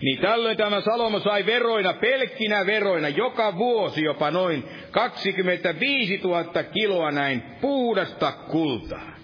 [0.00, 7.10] Niin tällöin tämä Salomo sai veroina, pelkkinä veroina, joka vuosi jopa noin 25 000 kiloa
[7.10, 9.14] näin puhdasta kultaa.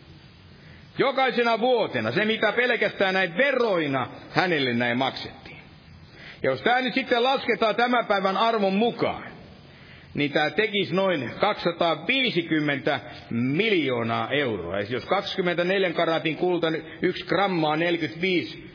[0.99, 5.57] Jokaisena vuotena, se mitä pelkästään näin veroina hänelle näin maksettiin.
[6.43, 9.31] Ja jos tämä nyt sitten lasketaan tämän päivän arvon mukaan,
[10.15, 14.81] niin tämä tekisi noin 250 miljoonaa euroa.
[14.81, 16.67] Ja jos 24 karatin kulta,
[17.03, 18.71] yksi grammaa 45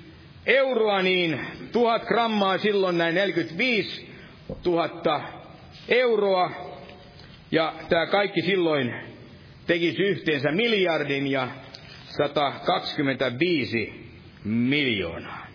[0.45, 1.39] euroa, niin
[1.71, 4.09] tuhat grammaa silloin näin 45
[4.65, 5.21] 000
[5.89, 6.51] euroa.
[7.51, 8.93] Ja tämä kaikki silloin
[9.67, 11.47] tekisi yhteensä miljardin ja
[12.17, 14.11] 125
[14.43, 15.47] miljoonaa.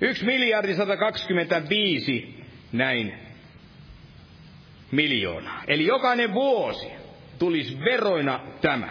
[0.00, 3.14] Yksi miljardi 125 näin
[4.92, 5.62] miljoonaa.
[5.66, 6.86] Eli jokainen vuosi
[7.38, 8.88] tulisi veroina tämä.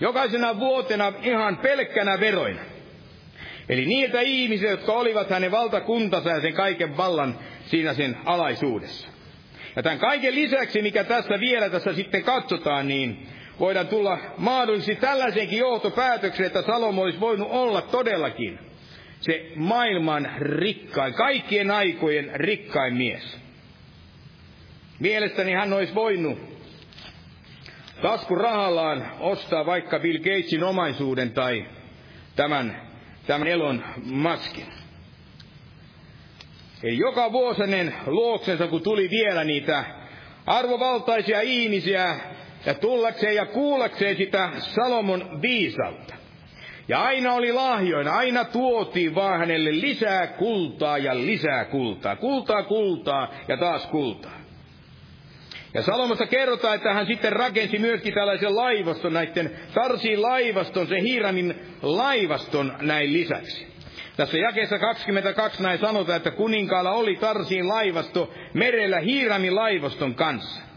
[0.00, 2.60] Jokaisena vuotena ihan pelkkänä veroina.
[3.68, 9.08] Eli niiltä ihmisiltä, jotka olivat hänen valtakuntansa ja sen kaiken vallan siinä sen alaisuudessa.
[9.76, 13.28] Ja tämän kaiken lisäksi, mikä tässä vielä tässä sitten katsotaan, niin
[13.60, 18.58] voidaan tulla mahdollisesti tällaisenkin johtopäätökseen, että Salomo olisi voinut olla todellakin
[19.20, 23.38] se maailman rikkain, kaikkien aikojen rikkain mies.
[24.98, 26.38] Mielestäni hän olisi voinut
[28.02, 31.66] taskurahallaan ostaa vaikka Bill Gatesin omaisuuden tai
[32.36, 32.80] tämän,
[33.26, 34.66] tämän Elon Muskin.
[36.82, 39.84] Eli joka vuosinen luoksensa, kun tuli vielä niitä
[40.46, 42.16] arvovaltaisia ihmisiä,
[42.66, 46.14] ja tullakseen ja kuullakseen sitä Salomon viisautta.
[46.88, 52.16] Ja aina oli lahjoina, aina tuotiin vaan hänelle lisää kultaa ja lisää kultaa.
[52.16, 54.40] Kultaa, kultaa ja taas kultaa.
[55.74, 61.54] Ja Salomosta kerrotaan, että hän sitten rakensi myöskin tällaisen laivaston, näiden Tarsiin laivaston, se Hiiramin
[61.82, 63.66] laivaston näin lisäksi.
[64.16, 70.69] Tässä jakeessa 22 näin sanotaan, että kuninkaalla oli Tarsiin laivasto merellä Hiiramin laivaston kanssa.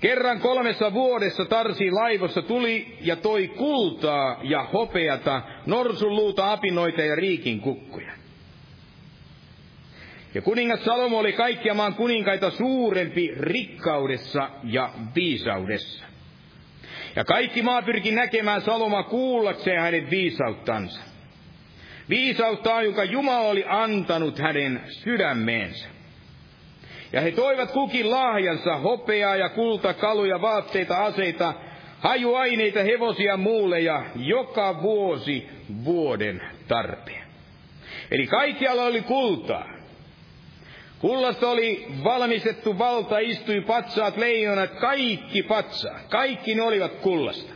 [0.00, 7.60] Kerran kolmessa vuodessa Tarsiin laivossa tuli ja toi kultaa ja hopeata, norsunluuta, apinoita ja riikin
[7.60, 8.12] kukkuja.
[10.34, 16.04] Ja kuningas Salomo oli kaikkia maan kuninkaita suurempi rikkaudessa ja viisaudessa.
[17.16, 21.00] Ja kaikki maa pyrki näkemään Saloma kuullakseen hänen viisauttansa.
[22.08, 25.95] Viisautta, jonka Jumala oli antanut hänen sydämeensä.
[27.12, 31.54] Ja he toivat kukin lahjansa, hopeaa ja kulta, kaluja, vaatteita, aseita,
[32.00, 35.48] hajuaineita, hevosia muulle ja joka vuosi
[35.84, 37.24] vuoden tarpeen.
[38.10, 39.76] Eli kaikkialla oli kultaa.
[40.98, 47.52] Kullasta oli valmistettu valta, istui patsaat, leijonat, kaikki patsaat, kaikki ne olivat kullasta.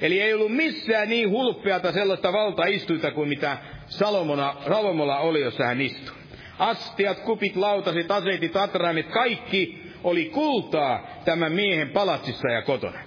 [0.00, 5.80] Eli ei ollut missään niin hulppeata sellaista valtaistuita kuin mitä Salomona, Salomolla oli, jossa hän
[5.80, 6.25] istui.
[6.58, 12.98] Astiat, kupit, lautaset, aseitit, atraimit, kaikki oli kultaa tämän miehen palatsissa ja kotona.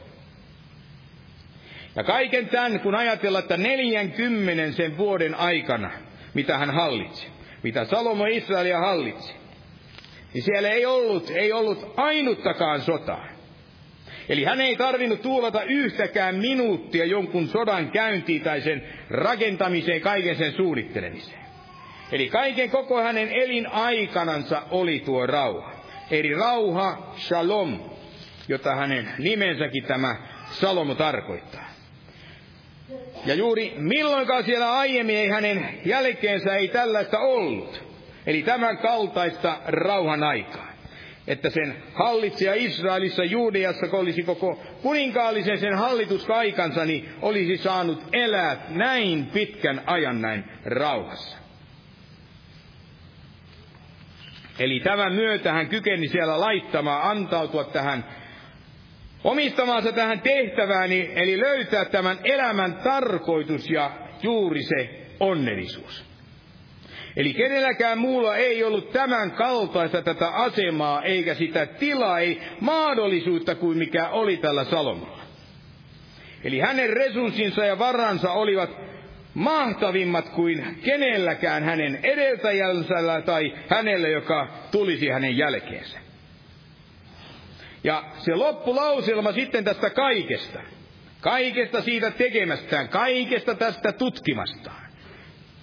[1.96, 5.92] Ja kaiken tämän, kun ajatellaan, että 40 sen vuoden aikana,
[6.34, 7.28] mitä hän hallitsi,
[7.64, 9.34] mitä Salomo Israelia hallitsi,
[10.34, 13.28] niin siellä ei ollut, ei ollut ainuttakaan sotaa.
[14.30, 20.54] Eli hän ei tarvinnut tuulata yhtäkään minuuttia jonkun sodan käyntiin tai sen rakentamiseen, kaiken sen
[20.54, 21.39] suunnittelemiseen.
[22.12, 25.72] Eli kaiken koko hänen elinaikanansa oli tuo rauha.
[26.12, 27.80] Eli rauha, shalom,
[28.48, 30.16] jota hänen nimensäkin tämä
[30.52, 31.70] Salomo tarkoittaa.
[33.26, 37.84] Ja juuri milloinkaan siellä aiemmin ei hänen jälkeensä ei tällaista ollut.
[38.26, 40.70] Eli tämän kaltaista rauhan aikaa.
[41.28, 48.66] Että sen hallitsija Israelissa, Juudeassa, kun olisi koko kuninkaallisen sen hallituskaikansa, niin olisi saanut elää
[48.70, 51.39] näin pitkän ajan näin rauhassa.
[54.60, 58.06] Eli tämän myötä hän kykeni siellä laittamaan, antautua tähän
[59.24, 63.92] omistamaansa tähän tehtävään, eli löytää tämän elämän tarkoitus ja
[64.24, 66.10] juuri se onnellisuus.
[67.16, 73.78] Eli kenelläkään muulla ei ollut tämän kaltaista tätä asemaa, eikä sitä tilaa, ei mahdollisuutta kuin
[73.78, 75.20] mikä oli tällä Salomolla.
[76.44, 78.70] Eli hänen resurssinsa ja varansa olivat
[79.34, 86.00] mahtavimmat kuin kenelläkään hänen edeltäjänsä tai hänelle, joka tulisi hänen jälkeensä.
[87.84, 90.60] Ja se loppulauselma sitten tästä kaikesta,
[91.22, 94.90] kaikesta siitä tekemästään, kaikesta tästä tutkimastaan.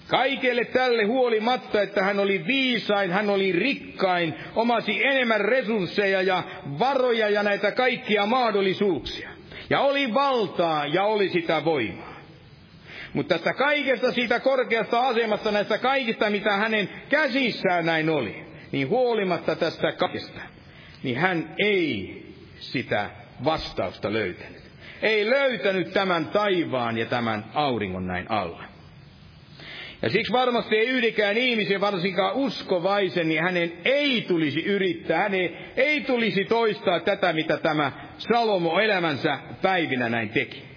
[0.07, 6.43] Kaikelle tälle huolimatta, että hän oli viisain, hän oli rikkain, omasi enemmän resursseja ja
[6.79, 9.29] varoja ja näitä kaikkia mahdollisuuksia.
[9.69, 12.06] Ja oli valtaa ja oli sitä voimaa.
[13.17, 19.55] Mutta tästä kaikesta siitä korkeasta asemasta, näistä kaikista, mitä hänen käsissään näin oli, niin huolimatta
[19.55, 20.41] tästä kaikesta,
[21.03, 22.23] niin hän ei
[22.59, 23.09] sitä
[23.43, 24.61] vastausta löytänyt.
[25.01, 28.63] Ei löytänyt tämän taivaan ja tämän auringon näin alla.
[30.01, 36.01] Ja siksi varmasti ei yhdenkään ihmisen, varsinkaan uskovaisen, niin hänen ei tulisi yrittää, hänen ei
[36.01, 40.76] tulisi toistaa tätä, mitä tämä Salomo elämänsä päivinä näin teki.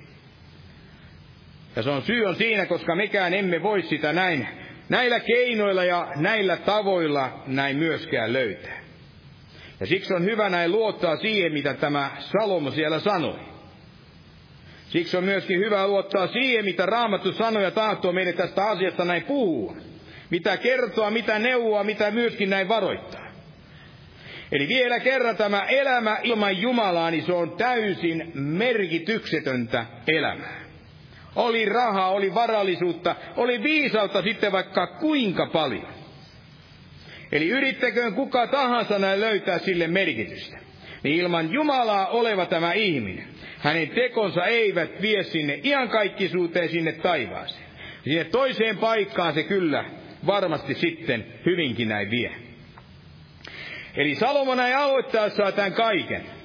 [1.76, 4.48] Ja se on syy on siinä, koska mekään emme voi sitä näin,
[4.88, 8.80] näillä keinoilla ja näillä tavoilla näin myöskään löytää.
[9.80, 13.38] Ja siksi on hyvä näin luottaa siihen, mitä tämä Salomo siellä sanoi.
[14.88, 19.22] Siksi on myöskin hyvä luottaa siihen, mitä Raamattu sanoi ja tahtoo meille tästä asiasta näin
[19.22, 19.76] puhua.
[20.30, 23.30] Mitä kertoa, mitä neuvoa, mitä myöskin näin varoittaa.
[24.52, 30.59] Eli vielä kerran tämä elämä ilman Jumalaa, niin se on täysin merkityksetöntä elämää.
[31.36, 36.00] Oli rahaa, oli varallisuutta, oli viisautta sitten vaikka kuinka paljon.
[37.32, 40.58] Eli yrittäköön kuka tahansa näin löytää sille merkitystä.
[41.02, 43.28] Niin ilman Jumalaa oleva tämä ihminen,
[43.58, 47.70] hänen tekonsa eivät vie sinne iankaikkisuuteen sinne taivaaseen.
[48.04, 49.84] Sinne toiseen paikkaan se kyllä
[50.26, 52.32] varmasti sitten hyvinkin näin vie.
[53.96, 56.39] Eli Salomo näin aloittaessaan tämän kaiken.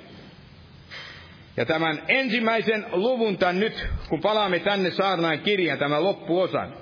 [1.58, 6.74] Ja tämän ensimmäisen luvun tämän nyt, kun palaamme tänne saarnaan kirjan, tämän loppuosan,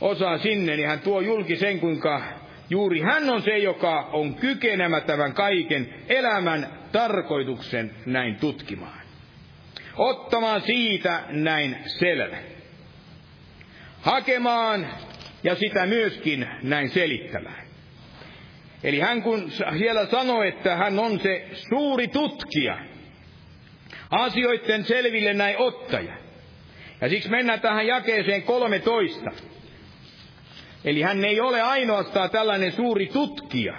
[0.00, 2.22] osaan sinne, niin hän tuo julki sen, kuinka
[2.70, 9.00] juuri hän on se, joka on kykenemä tämän kaiken elämän tarkoituksen näin tutkimaan.
[9.96, 12.36] Ottamaan siitä näin selvä.
[14.00, 14.86] Hakemaan
[15.44, 17.66] ja sitä myöskin näin selittämään.
[18.84, 22.78] Eli hän kun siellä sanoi, että hän on se suuri tutkija,
[24.10, 26.16] asioiden selville näin ottaja.
[27.00, 29.30] Ja siksi mennään tähän jakeeseen 13.
[30.84, 33.74] Eli hän ei ole ainoastaan tällainen suuri tutkija,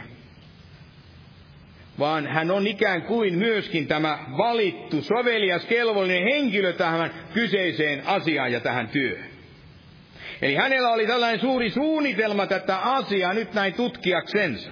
[1.99, 8.59] vaan hän on ikään kuin myöskin tämä valittu, sovelias, kelvollinen henkilö tähän kyseiseen asiaan ja
[8.59, 9.32] tähän työhön.
[10.41, 14.69] Eli hänellä oli tällainen suuri suunnitelma tätä asiaa nyt näin tutkiaksensa.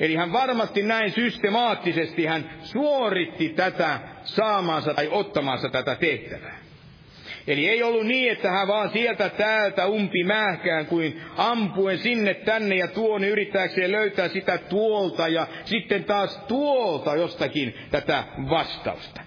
[0.00, 6.62] Eli hän varmasti näin systemaattisesti hän suoritti tätä saamaansa tai ottamaansa tätä tehtävää.
[7.46, 12.76] Eli ei ollut niin, että hän vaan sieltä täältä umpi mähkään kuin ampuen sinne tänne
[12.76, 19.20] ja tuonne yrittääkseen löytää sitä tuolta ja sitten taas tuolta jostakin tätä vastausta.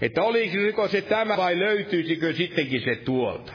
[0.00, 3.52] Että olisiko se tämä vai löytyisikö sittenkin se tuolta.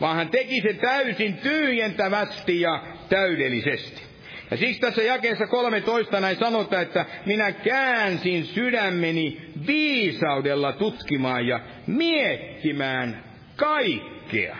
[0.00, 4.02] Vaan hän teki se täysin tyhjentävästi ja täydellisesti.
[4.50, 13.24] Ja siksi tässä jakeessa 13 näin sanotaan, että minä käänsin sydämeni viisaudella tutkimaan ja miettimään
[13.56, 14.56] kaikkea.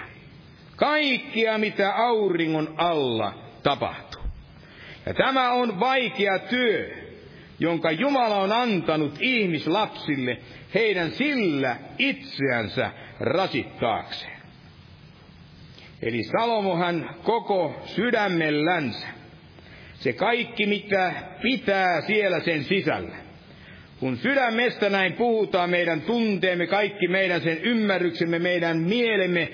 [0.77, 4.23] Kaikkea, mitä auringon alla tapahtuu.
[5.07, 6.91] Ja tämä on vaikea työ,
[7.59, 10.39] jonka Jumala on antanut ihmislapsille
[10.75, 14.37] heidän sillä itseänsä rasittaakseen.
[16.03, 19.16] Eli Salomohan koko sydämellänsä
[19.99, 23.17] se kaikki, mitä pitää siellä sen sisällä.
[24.01, 29.49] Kun sydämestä näin puhutaan, meidän tunteemme, kaikki meidän sen ymmärryksemme, meidän mielemme,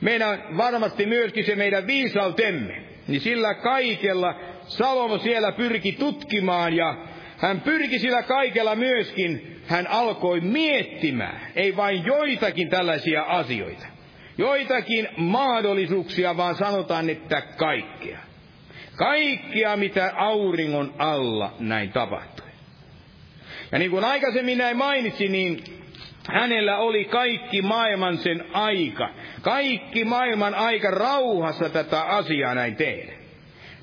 [0.00, 7.60] meidän varmasti myöskin se meidän viisautemme, niin sillä kaikella Salomo siellä pyrki tutkimaan ja hän
[7.60, 13.86] pyrki sillä kaikella myöskin, hän alkoi miettimään, ei vain joitakin tällaisia asioita,
[14.38, 18.29] joitakin mahdollisuuksia, vaan sanotaan, että kaikkea.
[19.00, 22.46] Kaikkia, mitä auringon alla näin tapahtui.
[23.72, 25.64] Ja niin kuin aikaisemmin näin mainitsin, niin
[26.32, 29.10] hänellä oli kaikki maailman sen aika.
[29.42, 33.12] Kaikki maailman aika rauhassa tätä asiaa näin tehdä.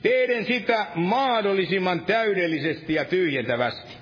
[0.04, 3.94] Teiden sitä mahdollisimman täydellisesti ja tyhjentävästi.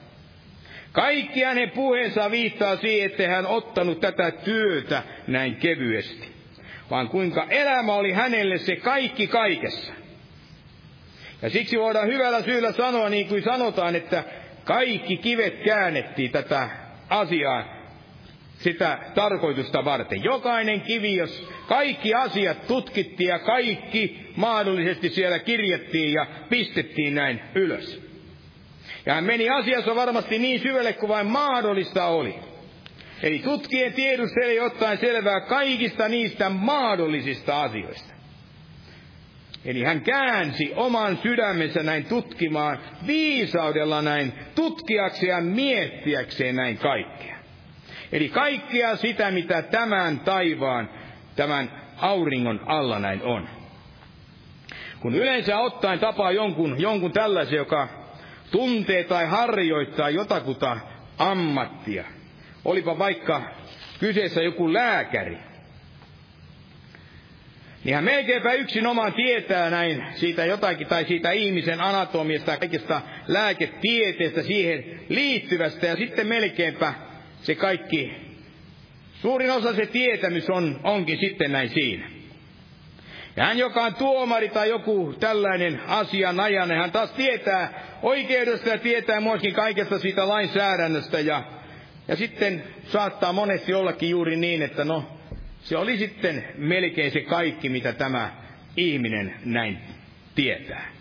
[0.92, 6.32] Kaikki hänen puheensa viittaa siihen, että hän ottanut tätä työtä näin kevyesti.
[6.90, 10.05] Vaan kuinka elämä oli hänelle se kaikki kaikessa.
[11.42, 14.24] Ja siksi voidaan hyvällä syyllä sanoa, niin kuin sanotaan, että
[14.64, 16.70] kaikki kivet käännettiin tätä
[17.10, 17.76] asiaa,
[18.60, 20.24] sitä tarkoitusta varten.
[20.24, 28.06] Jokainen kivi, jos kaikki asiat tutkittiin ja kaikki mahdollisesti siellä kirjattiin ja pistettiin näin ylös.
[29.06, 32.36] Ja hän meni asiassa varmasti niin syvälle kuin vain mahdollista oli.
[33.24, 38.15] Eli tutkien tiedusteli ottaen selvää kaikista niistä mahdollisista asioista.
[39.66, 47.36] Eli hän käänsi oman sydämensä näin tutkimaan, viisaudella näin tutkiakseen ja miettiäkseen näin kaikkea.
[48.12, 50.90] Eli kaikkea sitä, mitä tämän taivaan,
[51.36, 53.50] tämän auringon alla näin on.
[55.00, 57.88] Kun yleensä ottaen tapaa jonkun, jonkun tällaisen, joka
[58.52, 60.78] tuntee tai harjoittaa jotakuta
[61.18, 62.04] ammattia,
[62.66, 63.42] olipa vaikka
[64.00, 65.38] kyseessä joku lääkäri,
[67.86, 68.50] niin hän melkeinpä
[68.90, 75.96] omaan tietää näin siitä jotakin, tai siitä ihmisen anatomiasta ja kaikesta lääketieteestä siihen liittyvästä, ja
[75.96, 76.94] sitten melkeinpä
[77.42, 78.14] se kaikki,
[79.22, 82.10] suurin osa se tietämys on, onkin sitten näin siinä.
[83.36, 89.22] Ja hän, joka on tuomari tai joku tällainen asianajainen, hän taas tietää oikeudesta ja tietää
[89.22, 91.20] myöskin kaikesta siitä lainsäädännöstä.
[91.20, 91.44] Ja,
[92.08, 95.15] ja sitten saattaa monesti ollakin juuri niin, että no,
[95.66, 98.32] se oli sitten melkein se kaikki, mitä tämä
[98.78, 99.78] ihminen näin
[100.36, 100.92] tietää.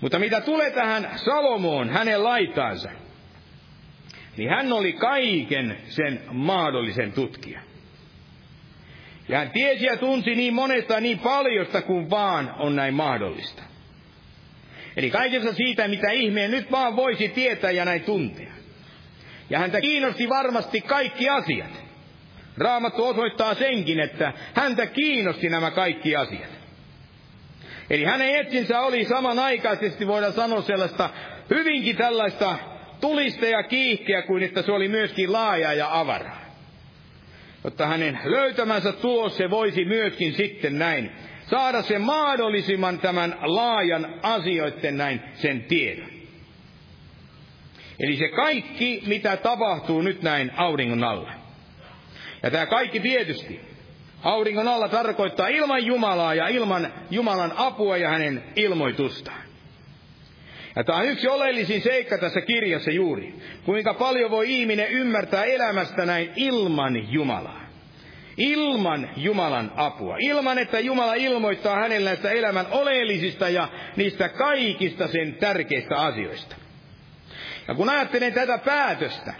[0.00, 2.90] Mutta mitä tulee tähän Salomoon, hänen laitaansa,
[4.36, 7.60] niin hän oli kaiken sen mahdollisen tutkija.
[9.28, 13.62] Ja hän tiesi ja tunsi niin monesta niin paljosta kuin vaan on näin mahdollista.
[14.96, 18.52] Eli kaikessa siitä, mitä ihminen nyt vaan voisi tietää ja näin tuntea.
[19.50, 21.81] Ja häntä kiinnosti varmasti kaikki asiat.
[22.58, 26.50] Raamattu osoittaa senkin, että häntä kiinnosti nämä kaikki asiat.
[27.90, 31.10] Eli hänen etsinsä oli samanaikaisesti, voidaan sanoa sellaista
[31.50, 32.58] hyvinkin tällaista
[33.00, 36.36] tulista ja kiihkeä, kuin että se oli myöskin laaja ja avara.
[37.64, 41.10] Jotta hänen löytämänsä tulos se voisi myöskin sitten näin
[41.46, 46.10] saada sen mahdollisimman tämän laajan asioiden näin sen tiedon.
[48.00, 51.41] Eli se kaikki, mitä tapahtuu nyt näin auringon alla.
[52.42, 53.60] Ja tämä kaikki tietysti
[54.22, 59.42] auringon alla tarkoittaa ilman Jumalaa ja ilman Jumalan apua ja hänen ilmoitustaan.
[60.76, 63.34] Ja tämä on yksi oleellisin seikka tässä kirjassa juuri.
[63.64, 67.62] Kuinka paljon voi ihminen ymmärtää elämästä näin ilman Jumalaa.
[68.36, 70.16] Ilman Jumalan apua.
[70.18, 76.56] Ilman, että Jumala ilmoittaa hänelle näistä elämän oleellisista ja niistä kaikista sen tärkeistä asioista.
[77.68, 79.34] Ja kun ajattelen tätä päätöstä,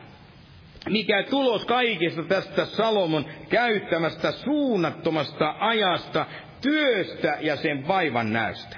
[0.91, 6.27] mikä tulos kaikesta tästä Salomon käyttämästä suunnattomasta ajasta,
[6.61, 8.77] työstä ja sen vaivan näystä.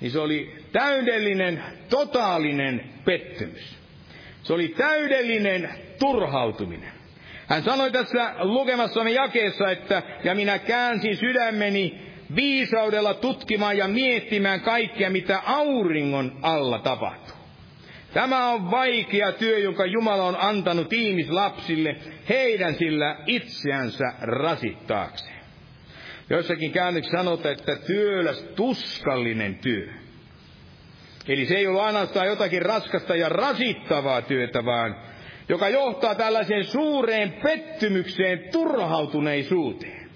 [0.00, 3.78] niin se oli täydellinen, totaalinen pettymys.
[4.42, 6.92] Se oli täydellinen turhautuminen.
[7.46, 15.10] Hän sanoi tässä lukemassamme jakeessa, että ja minä käänsin sydämeni viisaudella tutkimaan ja miettimään kaikkea,
[15.10, 17.39] mitä auringon alla tapahtuu.
[18.14, 21.96] Tämä on vaikea työ, jonka Jumala on antanut ihmislapsille
[22.28, 25.40] heidän sillä itseänsä rasittaakseen.
[26.30, 29.92] Joissakin käännöksissä sanotaan, että työläs tuskallinen työ.
[31.28, 34.96] Eli se ei ole ainoastaan jotakin raskasta ja rasittavaa työtä, vaan
[35.48, 40.10] joka johtaa tällaiseen suureen pettymykseen, turhautuneisuuteen.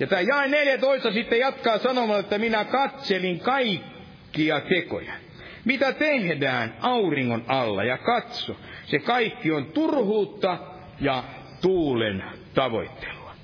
[0.00, 5.12] Ja tämä jae 14 sitten jatkaa sanomalla, että minä katselin kaikkia tekoja.
[5.64, 10.58] Mitä tehdään auringon alla ja katso, se kaikki on turhuutta
[11.00, 11.24] ja
[11.60, 13.34] tuulen tavoittelua.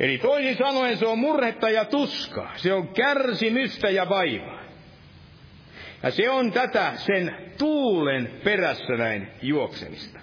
[0.00, 4.62] Eli toisin sanoen se on murhetta ja tuskaa, se on kärsimystä ja vaivaa.
[6.02, 10.18] Ja se on tätä sen tuulen perässä näin juoksemista.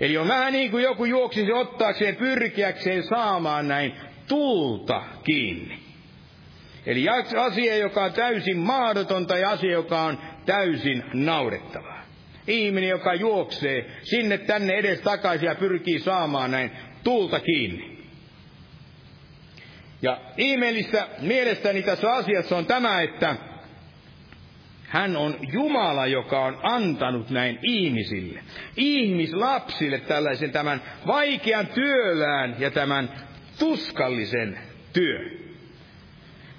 [0.00, 3.94] Eli on vähän niin kuin joku juoksisi ottaakseen pyrkiäkseen saamaan näin
[4.28, 5.85] tulta kiinni.
[6.86, 7.06] Eli
[7.36, 12.02] asia, joka on täysin mahdotonta ja asia, joka on täysin naurettavaa.
[12.46, 16.70] Ihminen, joka juoksee sinne tänne edes takaisin ja pyrkii saamaan näin
[17.04, 17.96] tulta kiinni.
[20.02, 23.36] Ja ihmeellistä mielestäni tässä asiassa on tämä, että
[24.88, 28.40] hän on Jumala, joka on antanut näin ihmisille,
[28.76, 33.10] ihmislapsille tällaisen tämän vaikean työlään ja tämän
[33.58, 34.58] tuskallisen
[34.92, 35.45] työn.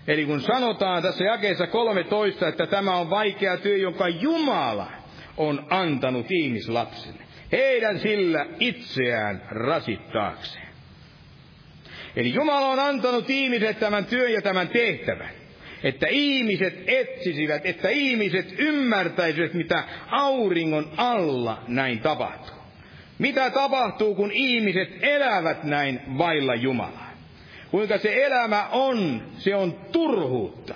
[0.07, 4.91] Eli kun sanotaan tässä jakeessa 13, että tämä on vaikea työ, jonka Jumala
[5.37, 7.19] on antanut ihmislapsille,
[7.51, 10.67] heidän sillä itseään rasittaakseen.
[12.15, 15.29] Eli Jumala on antanut ihmiset tämän työn ja tämän tehtävän
[15.83, 22.57] että ihmiset etsisivät, että ihmiset ymmärtäisivät, mitä auringon alla näin tapahtuu.
[23.19, 27.06] Mitä tapahtuu, kun ihmiset elävät näin vailla Jumalaa?
[27.71, 30.75] Kuinka se elämä on, se on turhuutta.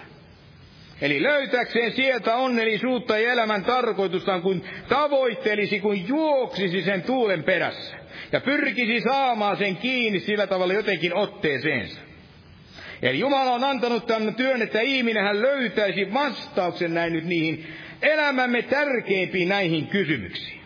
[1.01, 7.95] Eli löytäkseen sieltä onnellisuutta ja elämän tarkoitusta, kun tavoittelisi, kun juoksisi sen tuulen perässä.
[8.31, 12.01] Ja pyrkisi saamaan sen kiinni sillä tavalla jotenkin otteeseensa.
[13.01, 17.67] Eli Jumala on antanut tämän työn, että ihminen hän löytäisi vastauksen näin nyt niihin
[18.01, 20.60] elämämme tärkeimpiin näihin kysymyksiin.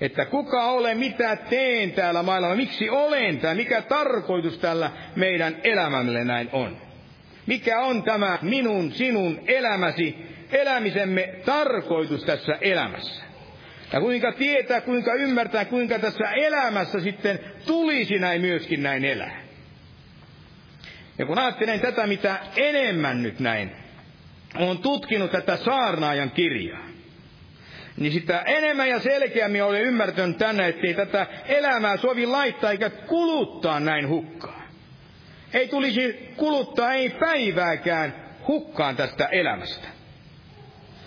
[0.00, 6.24] Että kuka olen, mitä teen täällä maailmalla, miksi olen täällä, mikä tarkoitus tällä meidän elämämme
[6.24, 6.76] näin on.
[7.46, 10.16] Mikä on tämä minun, sinun elämäsi,
[10.52, 13.24] elämisemme tarkoitus tässä elämässä.
[13.92, 19.40] Ja kuinka tietää, kuinka ymmärtää, kuinka tässä elämässä sitten tulisi näin myöskin näin elää.
[21.18, 23.70] Ja kun ajattelen tätä, mitä enemmän nyt näin,
[24.58, 26.85] olen tutkinut tätä saarnaajan kirjaa,
[27.96, 33.80] niin sitä enemmän ja selkeämmin olen ymmärtänyt tänne, ettei tätä elämää sovi laittaa eikä kuluttaa
[33.80, 34.62] näin hukkaan.
[35.52, 38.14] Ei tulisi kuluttaa ei päivääkään
[38.48, 39.88] hukkaan tästä elämästä.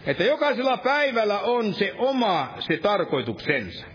[0.05, 3.85] Että jokaisella päivällä on se oma se tarkoituksensa.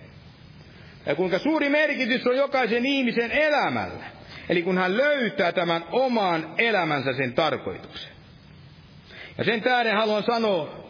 [1.07, 4.05] Ja kuinka suuri merkitys on jokaisen ihmisen elämällä.
[4.49, 8.13] Eli kun hän löytää tämän oman elämänsä sen tarkoituksen.
[9.39, 10.84] Ja sen tähden haluan sanoa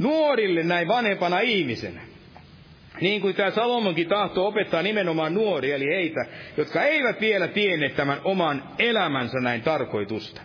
[0.00, 2.00] nuorille näin vanhempana ihmisenä,
[3.00, 6.20] niin kuin tämä Salomonkin tahto opettaa nimenomaan nuoria, eli heitä,
[6.56, 10.40] jotka eivät vielä tienneet tämän oman elämänsä näin tarkoitusta.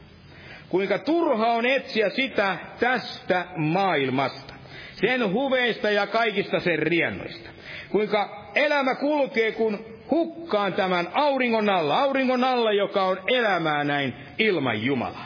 [0.69, 4.53] Kuinka turha on etsiä sitä tästä maailmasta,
[4.93, 7.49] sen huveista ja kaikista sen riennoista.
[7.89, 14.83] Kuinka elämä kulkee, kun hukkaan tämän auringon alla, auringon alla, joka on elämää näin ilman
[14.83, 15.24] Jumalaa.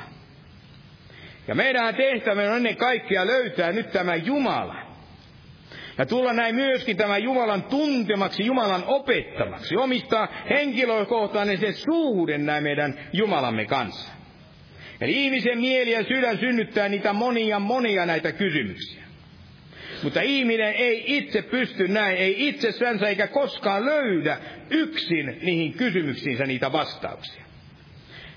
[1.50, 4.76] Ja meidän tehtävä on ennen kaikkea löytää nyt tämä Jumala.
[5.98, 9.76] Ja tulla näin myöskin tämän Jumalan tuntemaksi, Jumalan opettamaksi.
[9.76, 14.12] Omistaa henkilökohtainen se suhde näin meidän Jumalamme kanssa.
[15.02, 19.04] Eli ihmisen mieli ja sydän synnyttää niitä monia monia näitä kysymyksiä.
[20.04, 24.38] Mutta ihminen ei itse pysty näin, ei itsessänsä eikä koskaan löydä
[24.70, 27.49] yksin niihin kysymyksiinsä niitä vastauksia.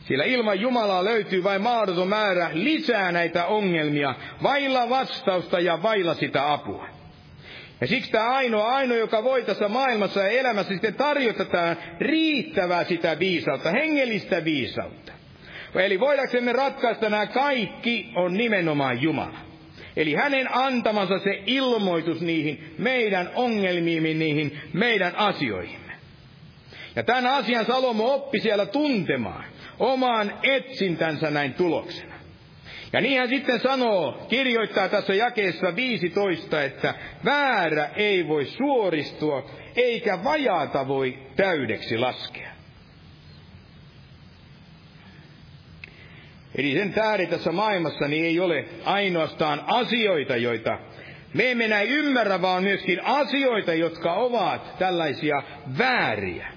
[0.08, 6.52] Sillä ilman Jumalaa löytyy vain mahdoton määrä lisää näitä ongelmia, vailla vastausta ja vailla sitä
[6.52, 6.88] apua.
[7.80, 12.84] Ja siksi tämä ainoa, ainoa, joka voi tässä maailmassa ja elämässä sitten tarjota tätä riittävää
[12.84, 15.12] sitä viisautta, hengellistä viisautta.
[15.74, 19.38] Eli voidaksemme ratkaista nämä kaikki on nimenomaan Jumala.
[19.96, 25.92] Eli hänen antamansa se ilmoitus niihin meidän ongelmiimme, niihin meidän asioihimme.
[26.96, 29.44] Ja tämän asian Salomo oppi siellä tuntemaan
[29.82, 32.14] omaan etsintänsä näin tuloksena.
[32.92, 40.24] Ja niin hän sitten sanoo, kirjoittaa tässä jakeessa 15, että väärä ei voi suoristua, eikä
[40.24, 42.52] vajaata voi täydeksi laskea.
[46.58, 50.78] Eli sen tähden tässä maailmassa niin ei ole ainoastaan asioita, joita
[51.34, 55.42] me emme näin ymmärrä, vaan myöskin asioita, jotka ovat tällaisia
[55.78, 56.51] vääriä.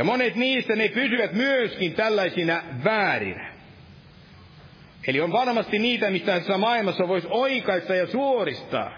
[0.00, 3.52] Ja monet niistä ne pysyvät myöskin tällaisina väärinä.
[5.06, 8.92] Eli on varmasti niitä, mistä tässä maailmassa voisi oikaista ja suoristaa.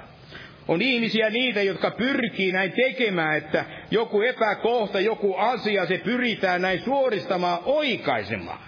[0.68, 6.80] On ihmisiä niitä, jotka pyrkii näin tekemään, että joku epäkohta, joku asia, se pyritään näin
[6.80, 8.62] suoristamaan, oikaisemaan.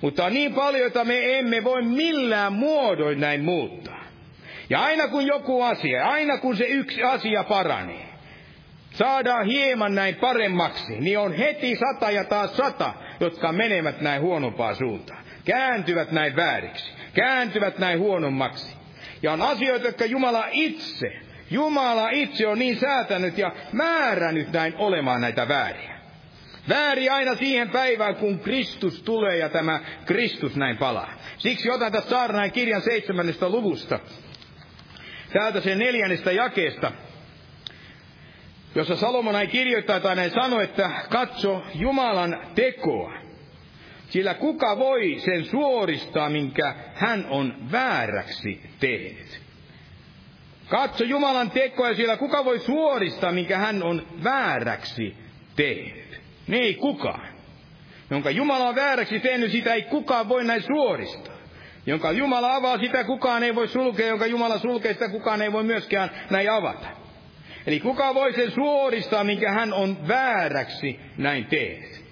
[0.00, 4.04] Mutta on niin paljon, että me emme voi millään muodoin näin muuttaa.
[4.70, 8.05] Ja aina kun joku asia, aina kun se yksi asia paranee,
[8.98, 14.74] saadaan hieman näin paremmaksi, niin on heti sata ja taas sata, jotka menevät näin huonompaa
[14.74, 15.24] suuntaan.
[15.44, 18.76] Kääntyvät näin vääriksi, kääntyvät näin huonommaksi.
[19.22, 21.06] Ja on asioita, jotka Jumala itse,
[21.50, 25.96] Jumala itse on niin säätänyt ja määrännyt näin olemaan näitä vääriä.
[26.68, 31.12] Vääri aina siihen päivään, kun Kristus tulee ja tämä Kristus näin palaa.
[31.38, 34.00] Siksi otan tästä saarnain kirjan seitsemännestä luvusta.
[35.32, 36.92] Täältä sen neljännestä jakeesta,
[38.76, 43.12] jossa Salomo näin kirjoittaa tai näin sanoo, että katso Jumalan tekoa.
[44.08, 49.40] Sillä kuka voi sen suoristaa, minkä hän on vääräksi tehnyt.
[50.68, 55.16] Katso Jumalan tekoa, sillä kuka voi suoristaa, minkä hän on vääräksi
[55.56, 56.20] tehnyt.
[56.46, 57.28] Niin ei kukaan.
[58.10, 61.36] Jonka Jumala on vääräksi tehnyt, sitä ei kukaan voi näin suoristaa.
[61.86, 65.62] Jonka Jumala avaa, sitä kukaan ei voi sulkea, jonka Jumala sulkee, sitä kukaan ei voi
[65.62, 67.05] myöskään näin avata.
[67.66, 72.06] Eli kuka voi sen suoristaa, minkä hän on vääräksi näin tehnyt.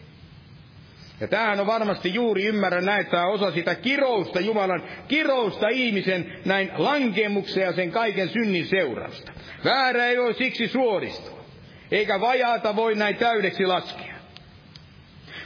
[1.20, 7.62] Ja tämähän on varmasti juuri ymmärrä näitä osa sitä kirousta, Jumalan kirousta ihmisen näin lankemuksen
[7.62, 9.32] ja sen kaiken synnin seurausta.
[9.64, 11.44] Väärä ei voi siksi suoristua,
[11.90, 14.14] eikä vajaata voi näin täydeksi laskea.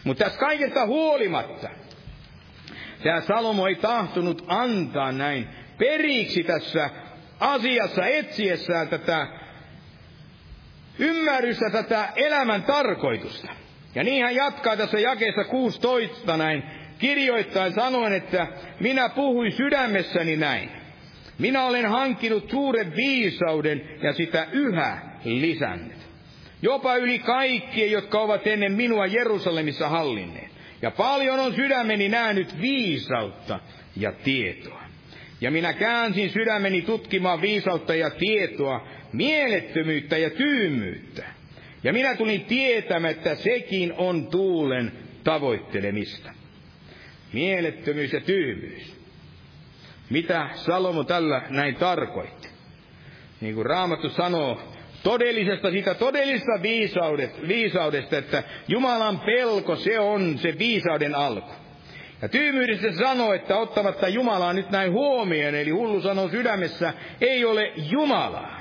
[0.05, 1.69] Mutta tässä kaikesta huolimatta,
[3.03, 5.49] tämä Salomo ei tahtonut antaa näin
[5.79, 6.91] periksi tässä
[7.41, 9.27] asiassa etsiessään tätä
[10.99, 13.49] ymmärrystä, tätä elämän tarkoitusta.
[13.95, 16.63] Ja niin hän jatkaa tässä jakeessa 16 näin,
[16.99, 18.47] kirjoittain sanoen, että
[18.81, 20.71] minä puhuin sydämessäni näin.
[21.39, 26.09] Minä olen hankkinut suuren viisauden ja sitä yhä lisännyt
[26.63, 30.51] jopa yli kaikkien, jotka ovat ennen minua Jerusalemissa hallinneet.
[30.83, 33.61] Ja paljon on sydämeni nähnyt viisautta
[33.97, 34.83] ja tietoa.
[35.41, 41.25] Ja minä käänsin sydämeni tutkimaan viisautta ja tietoa, mielettömyyttä ja tyymyyttä.
[41.85, 44.93] Ja minä tulin tietämättä, sekin on tuulen
[45.25, 46.31] tavoittelemista.
[47.33, 48.99] Mielettömyys ja tyymyys.
[50.11, 52.49] Mitä Salomo tällä näin tarkoitti?
[53.41, 54.63] Niin kuin Raamattu sanoo,
[55.03, 61.53] todellisesta, siitä todellisesta viisaudesta, viisaudesta, että Jumalan pelko, se on se viisauden alku.
[62.23, 67.73] Ja tyymyydessä sanoo, että ottamatta Jumalaa nyt näin huomioon, eli hullu sanoo sydämessä, ei ole
[67.77, 68.58] Jumalaa.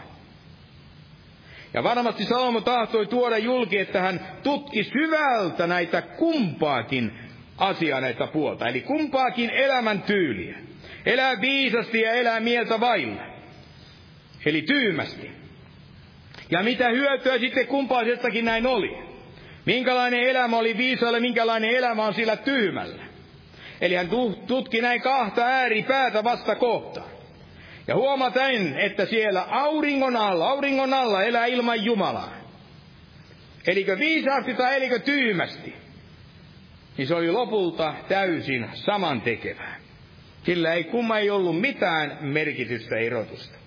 [1.78, 7.14] Ja varmasti Salomo tahtoi tuoda julki, että hän tutki syvältä näitä kumpaakin
[7.58, 10.58] asiaa näitä puolta, eli kumpaakin elämän tyyliä.
[11.06, 13.22] Elää viisasti ja elää mieltä vailla.
[14.46, 15.32] Eli tyymästi.
[16.50, 18.98] Ja mitä hyötyä sitten kumpaisestakin näin oli?
[19.66, 23.04] Minkälainen elämä oli viisaalle, minkälainen elämä on sillä tyhmällä?
[23.82, 24.10] Eli hän
[24.48, 27.17] tutki näin kahta ääripäätä vasta kohta.
[27.88, 32.38] Ja huomaten, että siellä auringon alla, auringon alla elää ilman Jumalaa.
[33.68, 35.74] Elikö viisaasti tai elikö tyhmästi?
[36.98, 39.80] Niin se oli lopulta täysin samantekevää.
[40.46, 43.58] Sillä ei kumma ei ollut mitään merkitystä erotusta.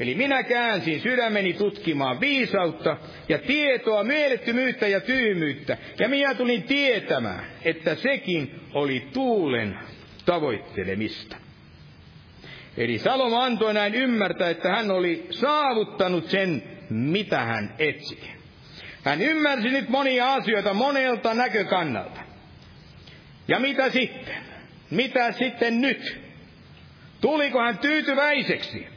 [0.00, 2.96] Eli minä käänsin sydämeni tutkimaan viisautta
[3.28, 5.78] ja tietoa, mielettömyyttä ja tyymyyttä.
[5.98, 9.78] Ja minä tulin tietämään, että sekin oli tuulen
[10.24, 11.36] tavoittelemista.
[12.76, 18.20] Eli Salomo antoi näin ymmärtää, että hän oli saavuttanut sen, mitä hän etsi.
[19.04, 22.20] Hän ymmärsi nyt monia asioita monelta näkökannalta.
[23.48, 24.36] Ja mitä sitten?
[24.90, 26.20] Mitä sitten nyt?
[27.20, 28.92] Tuliko hän tyytyväiseksi?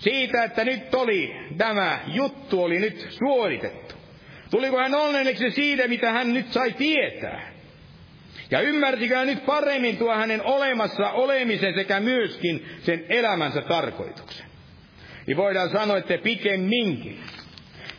[0.00, 3.94] siitä, että nyt oli, tämä juttu oli nyt suoritettu.
[4.50, 7.52] Tuliko hän onnelliseksi siitä, mitä hän nyt sai tietää?
[8.50, 14.46] Ja ymmärsikö hän nyt paremmin tuo hänen olemassa olemisen sekä myöskin sen elämänsä tarkoituksen?
[15.26, 17.20] Niin voidaan sanoa, että pikemminkin,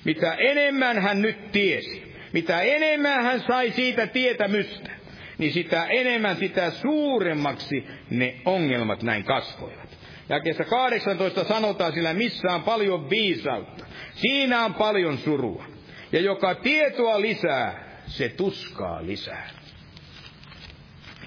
[0.03, 4.91] mitä enemmän hän nyt tiesi, mitä enemmän hän sai siitä tietämystä,
[5.37, 9.97] niin sitä enemmän, sitä suuremmaksi ne ongelmat näin kasvoivat.
[10.29, 13.85] Jakeessa 18 sanotaan sillä, missä on paljon viisautta.
[14.13, 15.65] Siinä on paljon surua.
[16.11, 19.60] Ja joka tietoa lisää, se tuskaa lisää.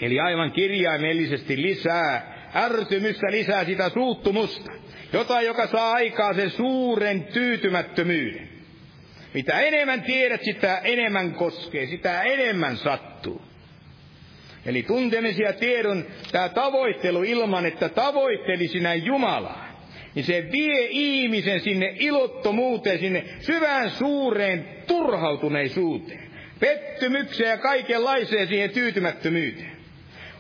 [0.01, 4.73] Eli aivan kirjaimellisesti lisää ärtymystä, lisää sitä suuttumusta.
[5.13, 8.49] Jotain, joka saa aikaa sen suuren tyytymättömyyden.
[9.35, 13.43] Mitä enemmän tiedät, sitä enemmän koskee, sitä enemmän sattuu.
[14.67, 19.85] Eli tuntemisen ja tiedon tämä tavoittelu ilman, että tavoittelisi näin Jumalaa,
[20.15, 26.31] niin se vie ihmisen sinne ilottomuuteen, sinne syvään suureen turhautuneisuuteen,
[26.61, 29.74] pettymykseen ja kaikenlaiseen siihen tyytymättömyyteen.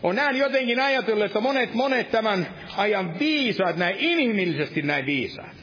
[0.05, 2.47] On näin jotenkin ajatellut, että monet, monet tämän
[2.77, 5.57] ajan viisaat, näin inhimillisesti näin viisaat.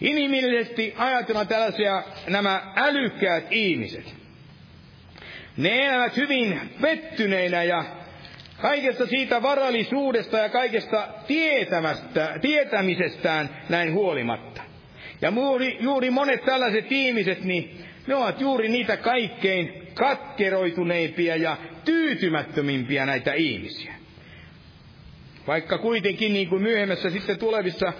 [0.00, 4.14] Inhimillisesti ajatellaan tällaisia nämä älykkäät ihmiset.
[5.56, 7.84] Ne elävät hyvin pettyneinä ja
[8.60, 14.62] kaikesta siitä varallisuudesta ja kaikesta tietämästä, tietämisestään näin huolimatta.
[15.22, 23.06] Ja juuri, juuri monet tällaiset ihmiset, niin ne ovat juuri niitä kaikkein katkeroituneimpia ja tyytymättömimpiä
[23.06, 23.94] näitä ihmisiä.
[25.46, 27.92] Vaikka kuitenkin niin kuin myöhemmässä sitten tulevissa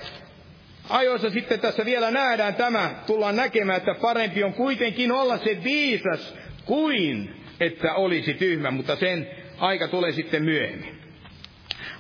[0.89, 6.35] ajoissa sitten tässä vielä nähdään tämä, tullaan näkemään, että parempi on kuitenkin olla se viisas
[6.65, 10.99] kuin että olisi tyhmä, mutta sen aika tulee sitten myöhemmin.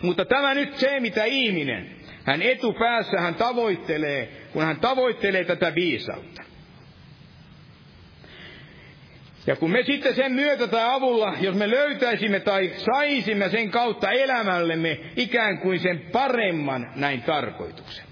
[0.02, 1.90] Mutta tämä nyt se, mitä ihminen,
[2.24, 6.42] hän etupäässä hän tavoittelee, kun hän tavoittelee tätä viisautta.
[9.46, 14.10] Ja kun me sitten sen myötä tai avulla, jos me löytäisimme tai saisimme sen kautta
[14.10, 18.04] elämällemme ikään kuin sen paremman näin tarkoituksen.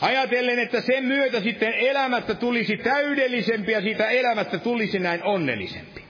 [0.00, 6.04] Ajatellen, että sen myötä sitten elämästä tulisi täydellisempi ja siitä elämästä tulisi näin onnellisempi.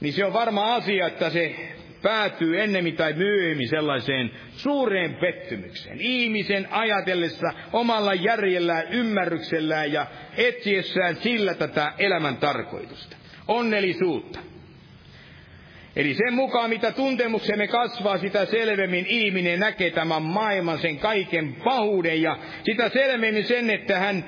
[0.00, 1.54] Niin se on varma asia, että se
[2.02, 6.00] päätyy ennemmin tai myöhemmin sellaiseen suureen pettymykseen.
[6.00, 10.06] Ihmisen ajatellessa omalla järjellään, ymmärryksellään ja
[10.36, 13.16] etsiessään sillä tätä elämän tarkoitusta.
[13.48, 14.38] Onnellisuutta.
[15.96, 22.22] Eli sen mukaan, mitä tuntemuksemme kasvaa, sitä selvemmin ihminen näkee tämän maailman, sen kaiken pahuuden
[22.22, 24.24] ja sitä selvemmin sen, että hän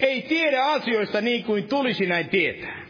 [0.00, 2.85] ei tiedä asioista niin kuin tulisi näin tietää.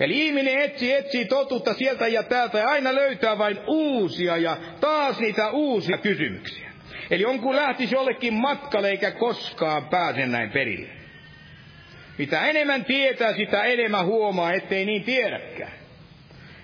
[0.00, 5.20] Eli ihminen etsii, etsii totuutta sieltä ja täältä ja aina löytää vain uusia ja taas
[5.20, 6.70] niitä uusia kysymyksiä.
[7.10, 10.88] Eli on kuin lähtisi jollekin matkalle eikä koskaan pääse näin perille.
[12.18, 15.72] Mitä enemmän tietää, sitä enemmän huomaa, ettei niin tiedäkään.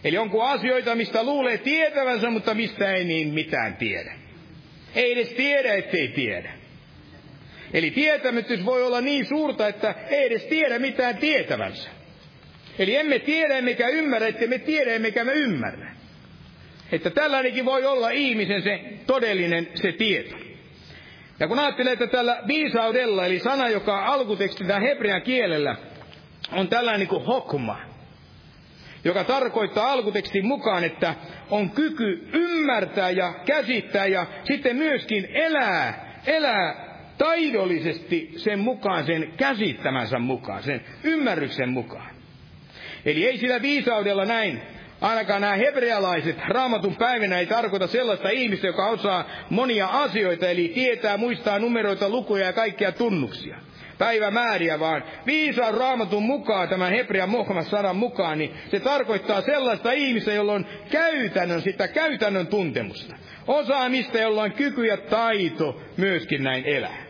[0.04, 4.12] Eli onko asioita, mistä luulee tietävänsä, mutta mistä ei niin mitään tiedä.
[4.94, 6.52] Ei edes tiedä, ettei tiedä.
[7.72, 11.90] Eli tietämätys voi olla niin suurta, että ei edes tiedä mitään tietävänsä.
[12.78, 15.92] Eli emme tiedä emmekä ymmärrä, että me tiedä emmekä me ymmärrä.
[16.92, 20.36] Että tällainenkin voi olla ihmisen se todellinen se tieto.
[21.40, 25.76] Ja kun ajattelee, että tällä viisaudella, eli sana, joka alkutekstillä hebrean kielellä
[26.52, 27.80] on tällainen niin kuin hokma,
[29.04, 31.14] joka tarkoittaa alkutekstin mukaan, että
[31.50, 40.18] on kyky ymmärtää ja käsittää ja sitten myöskin elää, elää taidollisesti sen mukaan, sen käsittämänsä
[40.18, 42.11] mukaan, sen ymmärryksen mukaan.
[43.04, 44.62] Eli ei sillä viisaudella näin,
[45.00, 51.16] ainakaan nämä hebrealaiset raamatun päivinä ei tarkoita sellaista ihmistä, joka osaa monia asioita, eli tietää,
[51.16, 53.56] muistaa numeroita, lukuja ja kaikkia tunnuksia
[53.98, 60.32] päivämääriä, vaan viisaan raamatun mukaan, tämän hebrean Mohmas sanan mukaan, niin se tarkoittaa sellaista ihmistä,
[60.32, 63.16] jolla on käytännön, sitä käytännön tuntemusta.
[63.46, 67.04] Osaamista, jolla on kyky ja taito myöskin näin elää.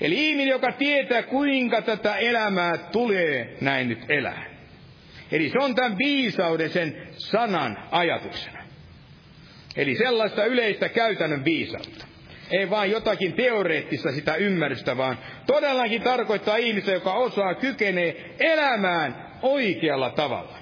[0.00, 4.53] Eli ihminen, joka tietää, kuinka tätä elämää tulee näin nyt elää.
[5.32, 8.58] Eli se on tämän viisauden sen sanan ajatuksena.
[9.76, 12.06] Eli sellaista yleistä käytännön viisautta.
[12.50, 20.10] Ei vain jotakin teoreettista sitä ymmärrystä, vaan todellakin tarkoittaa ihmistä, joka osaa, kykenee elämään oikealla
[20.10, 20.58] tavalla.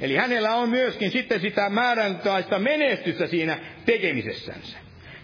[0.00, 4.78] Eli hänellä on myöskin sitten sitä määräntäistä menestystä siinä tekemisessänsä.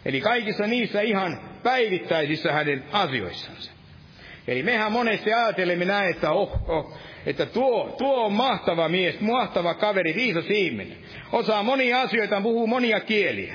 [0.05, 3.73] Eli kaikissa niissä ihan päivittäisissä hänen asioissansa.
[4.49, 9.75] Eli mehän monesti ajattelemme näin, että oh, oh, että tuo, tuo on mahtava mies, mahtava
[9.75, 10.97] kaveri, viisas ihminen.
[11.33, 13.55] Osaa monia asioita, puhuu monia kieliä.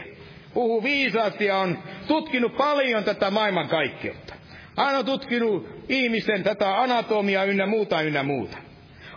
[0.53, 4.33] Puhuu viisaasti ja on tutkinut paljon tätä maailman kaikkeutta.
[4.77, 8.57] Hän on tutkinut ihmisten tätä anatomiaa ynnä muuta ynnä muuta.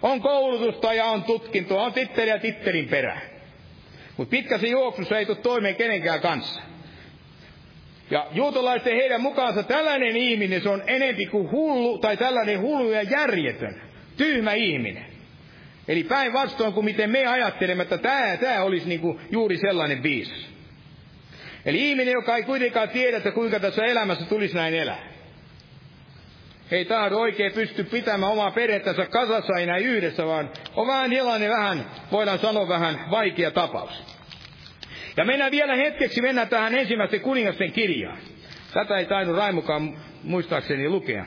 [0.02, 3.22] On koulutusta ja on tutkintoa, on titteli ja tittelin perään.
[4.16, 6.60] Mutta pitkässä juoksussa ei tule toimeen kenenkään kanssa.
[8.10, 13.02] Ja juutalaisten heidän mukaansa tällainen ihminen, se on enempi kuin hullu, tai tällainen hullu ja
[13.02, 13.82] järjetön,
[14.16, 15.06] tyhmä ihminen.
[15.88, 20.48] Eli päinvastoin kuin miten me ajattelemme, että tämä, tämä olisi niin kuin juuri sellainen viisas.
[21.64, 25.08] Eli ihminen, joka ei kuitenkaan tiedä, että kuinka tässä elämässä tulisi näin elää.
[26.70, 31.10] Ei tahdo oikein pysty pitämään omaa perhettänsä kasassa ei näin yhdessä, vaan on vähän
[31.48, 34.17] vähän, voidaan sanoa vähän vaikea tapaus.
[35.18, 38.18] Ja mennään vielä hetkeksi, mennään tähän ensimmäisten kuningasten kirjaan.
[38.72, 41.24] Tätä ei tainnut Raimukaan muistaakseni lukea.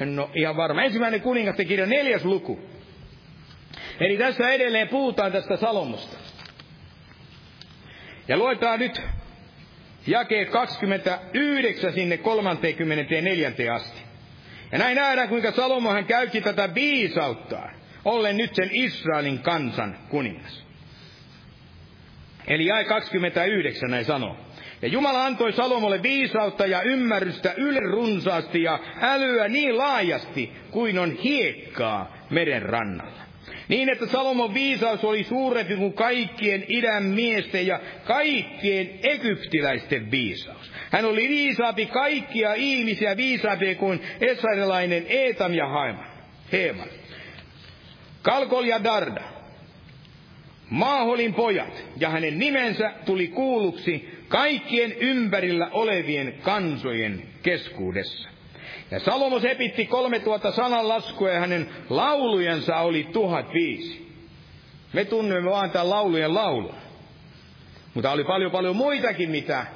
[0.00, 0.82] Ole ihan varma.
[0.82, 2.60] Ensimmäinen kuningasten kirja, neljäs luku.
[4.00, 6.16] Eli tässä edelleen puhutaan tästä Salomosta.
[8.28, 9.02] Ja luetaan nyt
[10.06, 14.00] jakeet 29 sinne 34 asti.
[14.72, 17.70] Ja näin nähdään, kuinka Salomo hän käytti tätä viisauttaa,
[18.04, 20.69] ollen nyt sen Israelin kansan kuningas.
[22.46, 24.36] Eli jae 29 näin sanoo.
[24.82, 27.54] Ja Jumala antoi Salomolle viisautta ja ymmärrystä
[27.90, 33.20] runsaasti ja älyä niin laajasti kuin on hiekkaa meren rannalla.
[33.68, 40.72] Niin, että Salomon viisaus oli suurempi kuin kaikkien idän miesten ja kaikkien egyptiläisten viisaus.
[40.90, 46.06] Hän oli viisaampi kaikkia ihmisiä viisaampi kuin esarilainen Eetam ja Haiman.
[46.52, 46.88] Heeman.
[48.22, 49.39] Kalkol ja Darda.
[50.70, 58.28] Maaholin pojat ja hänen nimensä tuli kuulluksi kaikkien ympärillä olevien kansojen keskuudessa.
[58.90, 64.10] Ja Salomo sepitti kolme tuota sananlaskua ja hänen laulujensa oli tuhat viisi.
[64.92, 66.74] Me tunnemme vaan tämän laulujen laulun.
[67.94, 69.66] Mutta oli paljon paljon muitakin, mitä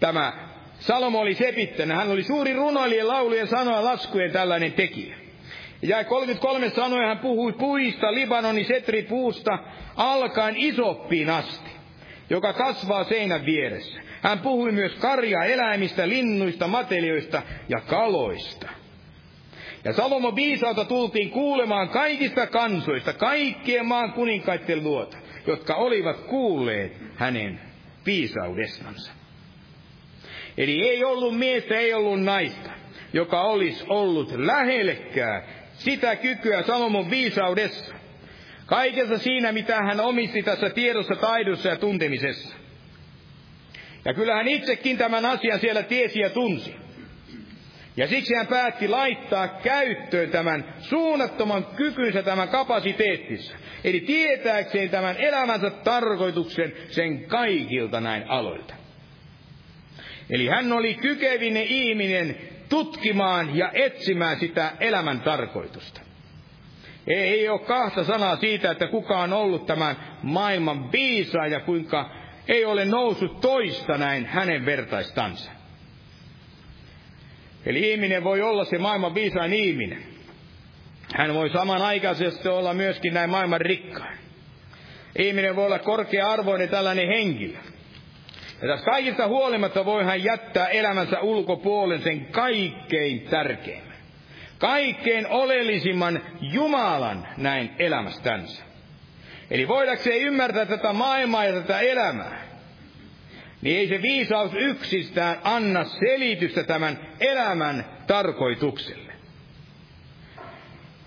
[0.00, 0.32] tämä
[0.78, 1.96] Salomo oli sepittänyt.
[1.96, 5.19] Hän oli suuri runoilija laulujen sanoja laskujen tällainen tekijä.
[5.82, 9.58] Ja 33 sanoja hän puhui puista, Libanonin setripuusta,
[9.96, 11.70] alkaen isoppiin asti,
[12.30, 14.00] joka kasvaa seinän vieressä.
[14.22, 18.68] Hän puhui myös karja eläimistä, linnuista, matelioista ja kaloista.
[19.84, 25.16] Ja Salomon viisaalta tultiin kuulemaan kaikista kansoista, kaikkien maan kuninkaiden luota,
[25.46, 27.60] jotka olivat kuulleet hänen
[28.06, 29.12] viisaudestansa.
[30.58, 32.70] Eli ei ollut miestä, ei ollut naista,
[33.12, 35.42] joka olisi ollut lähellekään
[35.80, 37.94] sitä kykyä Salomon viisaudessa.
[38.66, 42.56] Kaikessa siinä, mitä hän omisti tässä tiedossa, taidossa ja tuntemisessa.
[44.04, 46.74] Ja kyllä hän itsekin tämän asian siellä tiesi ja tunsi.
[47.96, 53.54] Ja siksi hän päätti laittaa käyttöön tämän suunnattoman kykynsä tämän kapasiteettissa.
[53.84, 58.74] Eli tietääkseen tämän elämänsä tarkoituksen sen kaikilta näin aloilta.
[60.30, 62.36] Eli hän oli kykevinen ihminen
[62.70, 66.00] tutkimaan ja etsimään sitä elämän tarkoitusta.
[67.06, 72.10] Ei ole kahta sanaa siitä, että kuka on ollut tämän maailman viisaa ja kuinka
[72.48, 75.50] ei ole noussut toista näin hänen vertaistansa.
[77.66, 80.02] Eli ihminen voi olla se maailman viisain ihminen.
[81.14, 84.18] Hän voi samanaikaisesti olla myöskin näin maailman rikkain.
[85.18, 87.58] Ihminen voi olla korkea-arvoinen tällainen henkilö.
[88.60, 93.96] Tässä kaikista huolimatta voi hän jättää elämänsä ulkopuolen sen kaikkein tärkeimmän.
[94.58, 98.62] Kaikkein oleellisimman Jumalan näin elämästänsä.
[99.50, 102.42] Eli voidakseen ymmärtää tätä maailmaa ja tätä elämää,
[103.62, 109.12] niin ei se viisaus yksistään anna selitystä tämän elämän tarkoitukselle.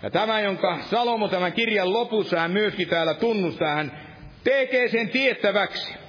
[0.03, 3.91] Ja tämä, jonka Salomo tämän kirjan lopussa hän myöskin täällä tunnustaa, hän
[4.43, 6.02] tekee sen tiettäväksi.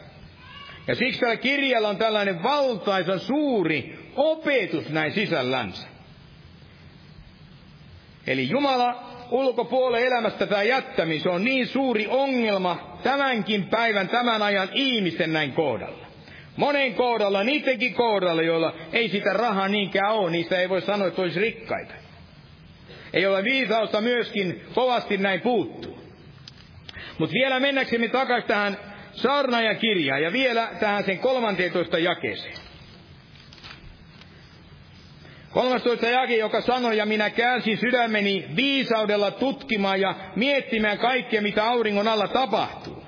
[0.87, 5.87] Ja siksi tällä kirjalla on tällainen valtaisan suuri opetus näin sisällänsä.
[8.27, 15.33] Eli Jumala ulkopuolelle elämästä tämä jättäminen, on niin suuri ongelma tämänkin päivän, tämän ajan ihmisten
[15.33, 16.07] näin kohdalla.
[16.57, 21.23] Monen kohdalla, niidenkin kohdalla, joilla ei sitä rahaa niinkään ole, niistä ei voi sanoa, että
[21.23, 21.95] olisi rikkaita.
[23.13, 25.99] Ei ole viisausta myöskin kovasti näin puuttuu.
[27.19, 32.57] Mutta vielä mennäksemme takaisin tähän saarnaajakirjaan ja vielä tähän sen 13 jakeeseen.
[35.51, 42.09] 13 jaki, joka sanoi, ja minä käänsin sydämeni viisaudella tutkimaan ja miettimään kaikkea, mitä auringon
[42.09, 43.05] alla tapahtuu.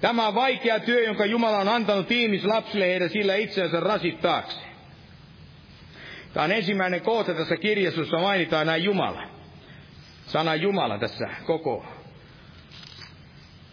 [0.00, 4.66] Tämä on vaikea työ, jonka Jumala on antanut ihmislapsille heidän sillä itseänsä rasittaakseen.
[6.34, 9.22] Tämä on ensimmäinen kohta tässä kirjassa, jossa mainitaan näin Jumala.
[10.26, 11.86] Sana Jumala tässä koko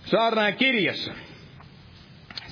[0.06, 1.14] saarnaajan kirjassa.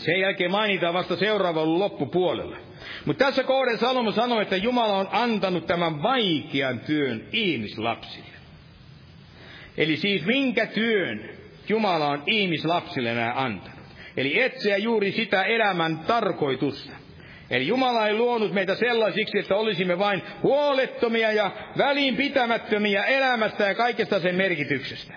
[0.02, 2.58] Sen jälkeen mainitaan vasta seuraavalla loppupuolella.
[3.06, 8.28] Mutta tässä kohden Salomo sanoi, että Jumala on antanut tämän vaikean työn ihmislapsille.
[9.78, 11.30] Eli siis minkä työn
[11.70, 13.80] Jumala on ihmislapsille nämä antanut.
[14.18, 16.92] Eli etsiä juuri sitä elämän tarkoitusta.
[17.50, 24.20] Eli Jumala ei luonut meitä sellaisiksi, että olisimme vain huolettomia ja välinpitämättömiä elämästä ja kaikesta
[24.20, 25.14] sen merkityksestä.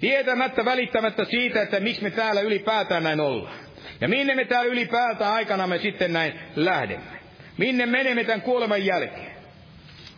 [0.00, 3.69] Tietämättä, välittämättä siitä, että miksi me täällä ylipäätään näin ollaan.
[4.00, 7.20] Ja minne me täällä ylipäätään aikana me sitten näin lähdemme.
[7.58, 9.30] Minne menemme tämän kuoleman jälkeen.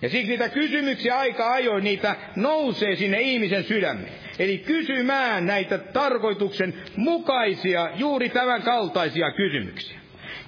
[0.03, 4.13] Ja siksi niitä kysymyksiä aika ajoin, niitä nousee sinne ihmisen sydämeen.
[4.39, 9.99] Eli kysymään näitä tarkoituksen mukaisia, juuri tämän kaltaisia kysymyksiä.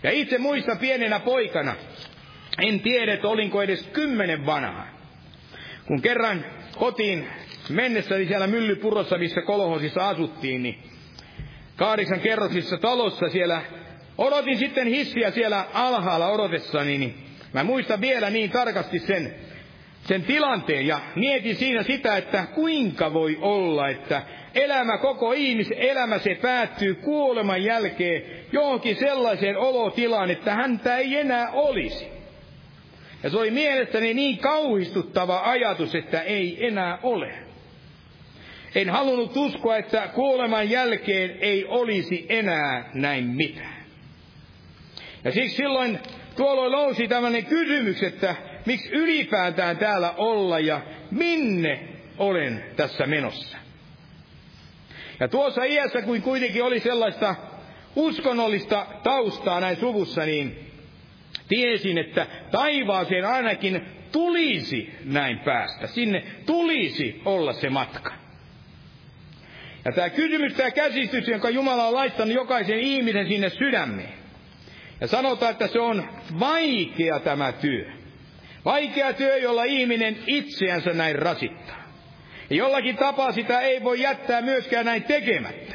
[0.02, 1.74] Ja itse muista pienenä poikana,
[2.58, 4.88] en tiedä, että olinko edes kymmenen vanhaa.
[5.86, 6.44] Kun kerran
[6.78, 7.28] kotiin
[7.68, 10.78] mennessäni siellä myllypurossa, missä kolhosissa asuttiin, niin
[11.76, 13.62] kahdeksan kerroksissa talossa siellä
[14.18, 17.14] odotin sitten hissiä siellä alhaalla odotessani, niin
[17.52, 19.34] mä muistan vielä niin tarkasti sen,
[20.04, 24.22] sen tilanteen ja mietin siinä sitä, että kuinka voi olla, että
[24.54, 28.22] elämä, koko ihmisen elämä, se päättyy kuoleman jälkeen
[28.52, 32.08] johonkin sellaiseen olotilaan, että häntä ei enää olisi.
[33.22, 37.43] Ja se oli mielestäni niin kauhistuttava ajatus, että ei enää ole.
[38.74, 43.84] En halunnut uskoa, että kuoleman jälkeen ei olisi enää näin mitään.
[45.24, 45.98] Ja siksi silloin
[46.36, 48.36] tuolloin nousi tämmöinen kysymys, että
[48.66, 50.80] miksi ylipäätään täällä olla ja
[51.10, 51.88] minne
[52.18, 53.58] olen tässä menossa.
[55.20, 57.34] Ja tuossa iässä, kuin kuitenkin oli sellaista
[57.96, 60.70] uskonnollista taustaa näin suvussa, niin
[61.48, 65.86] tiesin, että taivaaseen ainakin tulisi näin päästä.
[65.86, 68.23] Sinne tulisi olla se matka.
[69.84, 74.14] Ja tämä kysymys, tämä käsitys, jonka Jumala on laittanut jokaisen ihmisen sinne sydämeen.
[75.00, 76.08] Ja sanotaan, että se on
[76.40, 77.90] vaikea tämä työ.
[78.64, 81.84] Vaikea työ, jolla ihminen itseänsä näin rasittaa.
[82.50, 85.74] Ja jollakin tapaa sitä ei voi jättää myöskään näin tekemättä.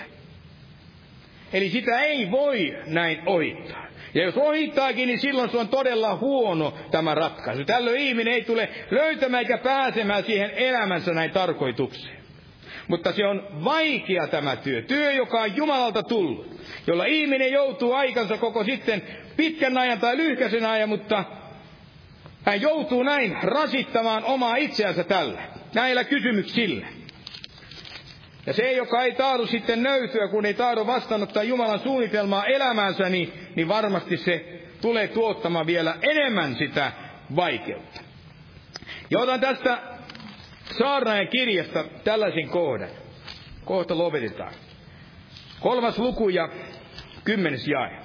[1.54, 3.86] Eli sitä ei voi näin ohittaa.
[4.14, 7.66] Ja jos ohittaakin, niin silloin se on todella huono tämä ratkaisu.
[7.66, 12.19] Tällöin ihminen ei tule löytämään eikä pääsemään siihen elämänsä näin tarkoitukseen.
[12.90, 14.82] Mutta se on vaikea tämä työ.
[14.82, 16.62] Työ, joka on Jumalalta tullut.
[16.88, 19.02] Jolla ihminen joutuu aikansa koko sitten
[19.38, 21.24] pitkän ajan tai lyhkäisen ajan, mutta
[22.46, 25.42] hän joutuu näin rasittamaan omaa itseänsä tällä
[25.74, 26.88] näillä kysymyksillä.
[28.46, 33.34] Ja se, joka ei taadu sitten nöytyä, kun ei taadu vastaanottaa Jumalan suunnitelmaa elämäänsä, niin,
[33.56, 36.92] niin varmasti se tulee tuottamaan vielä enemmän sitä
[37.36, 38.02] vaikeutta.
[39.12, 39.78] Ja otan tästä
[40.78, 42.90] saarnaajan kirjasta tällaisen kohdan.
[43.66, 44.54] Kohta lopetetaan.
[45.60, 46.50] Kolmas luku ja
[47.24, 48.00] kymmenes jae.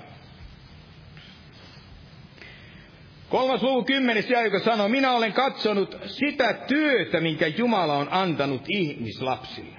[3.28, 8.62] Kolmas luku kymmenes jae, joka sanoo, minä olen katsonut sitä työtä, minkä Jumala on antanut
[8.69, 9.77] ihmislapsille.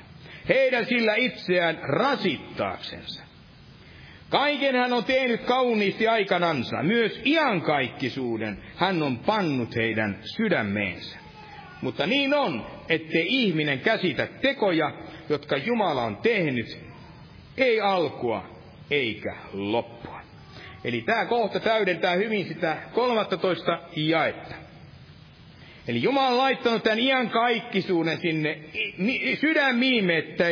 [0.50, 3.24] Heidän sillä itseään rasittaaksensa.
[4.30, 11.25] Kaiken hän on tehnyt kauniisti aikanansa, myös iankaikkisuuden hän on pannut heidän sydämeensä.
[11.82, 14.92] Mutta niin on, ettei ihminen käsitä tekoja,
[15.30, 16.78] jotka Jumala on tehnyt,
[17.58, 18.46] ei alkua
[18.92, 20.22] eikä loppua.
[20.84, 24.56] Eli tämä kohta täydentää hyvin sitä 13 jaetta.
[25.88, 28.60] Eli Jumala on laittanut tämän iän kaikkisuuden sinne
[29.42, 30.44] sydämiimme, että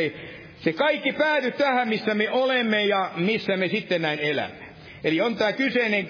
[0.60, 4.64] se kaikki pääty tähän, missä me olemme ja missä me sitten näin elämme.
[5.04, 6.08] Eli on tämä kyseinen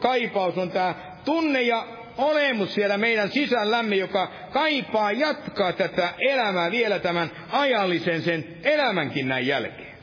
[0.00, 0.94] kaipaus, on tämä
[1.24, 8.44] tunne ja olemus siellä meidän sisällämme, joka kaipaa jatkaa tätä elämää vielä tämän ajallisen sen
[8.62, 9.98] elämänkin näin jälkeen.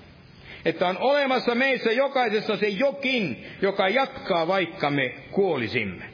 [0.65, 6.05] Että on olemassa meissä jokaisessa se jokin, joka jatkaa vaikka me kuolisimme.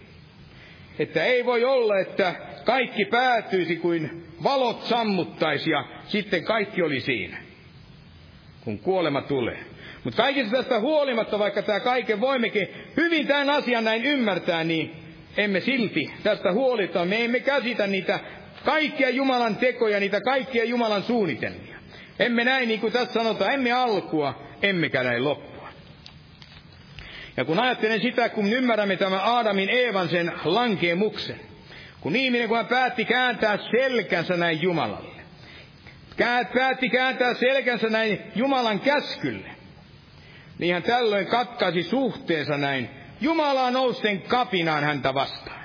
[0.99, 7.37] Että ei voi olla, että kaikki päätyisi kuin valot sammuttaisi ja sitten kaikki oli siinä,
[8.63, 9.59] kun kuolema tulee.
[10.03, 12.67] Mutta kaikista tästä huolimatta, vaikka tämä kaiken voimmekin
[12.97, 15.00] hyvin tämän asian näin ymmärtää, niin
[15.37, 17.05] emme silti tästä huolita.
[17.05, 18.19] Me emme käsitä niitä
[18.65, 21.77] kaikkia Jumalan tekoja, niitä kaikkia Jumalan suunnitelmia.
[22.19, 25.69] Emme näin, niin kuin tässä sanotaan, emme alkua, emmekä näin loppua.
[27.37, 31.39] Ja kun ajattelen sitä, kun ymmärrämme tämän Aadamin Eevan sen lankeemuksen,
[32.01, 35.21] kun ihminen, kun hän päätti kääntää selkänsä näin Jumalalle,
[36.53, 39.51] päätti kääntää selkänsä näin Jumalan käskylle,
[40.59, 45.61] niin hän tällöin katkaisi suhteensa näin Jumalaa nousten kapinaan häntä vastaan.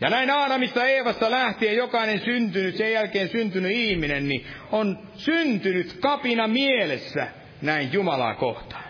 [0.00, 6.48] Ja näin Aadamista Eevasta lähtien jokainen syntynyt, sen jälkeen syntynyt ihminen, niin on syntynyt kapina
[6.48, 7.26] mielessä
[7.62, 8.84] näin Jumalaa kohtaan.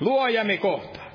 [0.00, 1.12] Luojamme kohtaan.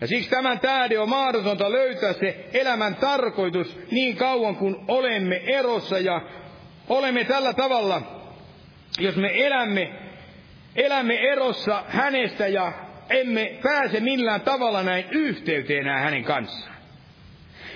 [0.00, 5.98] Ja siksi tämän tähden on mahdotonta löytää se elämän tarkoitus niin kauan kuin olemme erossa
[5.98, 6.20] ja
[6.88, 8.02] olemme tällä tavalla,
[8.98, 9.92] jos me elämme
[10.76, 12.72] elämme erossa hänestä ja
[13.10, 16.76] emme pääse millään tavalla näin yhteyteen enää hänen kanssaan.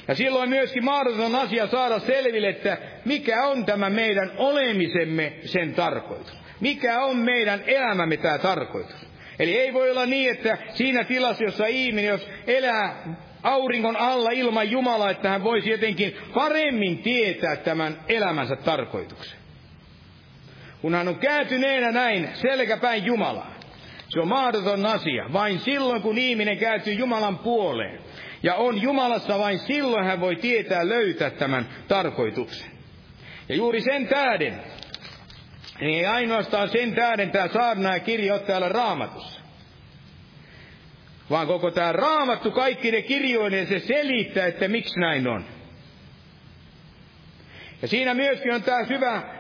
[0.09, 6.39] Ja silloin myöskin mahdoton asia saada selville, että mikä on tämä meidän olemisemme sen tarkoitus.
[6.61, 9.07] Mikä on meidän elämämme tämä tarkoitus.
[9.39, 14.70] Eli ei voi olla niin, että siinä tilassa, jossa ihminen, jos elää auringon alla ilman
[14.70, 19.39] Jumalaa, että hän voisi jotenkin paremmin tietää tämän elämänsä tarkoituksen.
[20.82, 23.59] Kun hän on kääntyneenä näin selkäpäin Jumalaa.
[24.10, 25.32] Se on mahdoton asia.
[25.32, 28.00] Vain silloin, kun ihminen kääntyy Jumalan puoleen.
[28.42, 32.70] Ja on Jumalassa vain silloin hän voi tietää löytää tämän tarkoituksen.
[33.48, 34.62] Ja juuri sen tähden,
[35.80, 39.40] niin ei ainoastaan sen tähden tämä saarna ja kirja ole täällä raamatussa.
[41.30, 45.44] Vaan koko tämä raamattu, kaikki ne kirjoinen, se selittää, että miksi näin on.
[47.82, 49.39] Ja siinä myöskin on tämä hyvä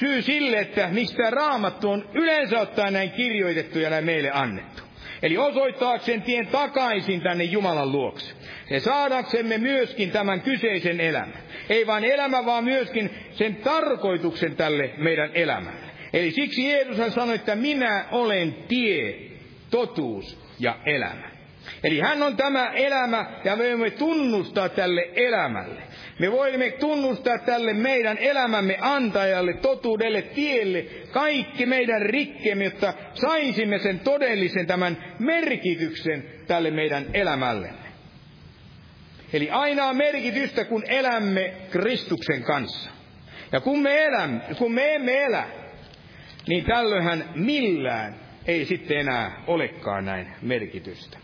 [0.00, 4.82] syy sille, että miksi tämä raamattu on yleensä ottaen näin kirjoitettu ja näin meille annettu.
[5.22, 8.34] Eli osoittaakseen tien takaisin tänne Jumalan luokse.
[8.70, 11.38] Ja saadaksemme myöskin tämän kyseisen elämän.
[11.68, 15.90] Ei vain elämä, vaan myöskin sen tarkoituksen tälle meidän elämälle.
[16.12, 19.14] Eli siksi Jeesus sanoi, että minä olen tie,
[19.70, 21.30] totuus ja elämä.
[21.84, 25.82] Eli hän on tämä elämä ja me voimme tunnustaa tälle elämälle.
[26.20, 34.00] Me voimme tunnustaa tälle meidän elämämme antajalle, totuudelle, tielle, kaikki meidän rikkeemme, jotta saisimme sen
[34.00, 37.90] todellisen tämän merkityksen tälle meidän elämällemme.
[39.32, 42.90] Eli aina on merkitystä, kun elämme Kristuksen kanssa.
[43.52, 45.44] Ja kun me, elämme, kun me emme elä,
[46.48, 48.14] niin tällöinhän millään
[48.46, 51.18] ei sitten enää olekaan näin merkitystä.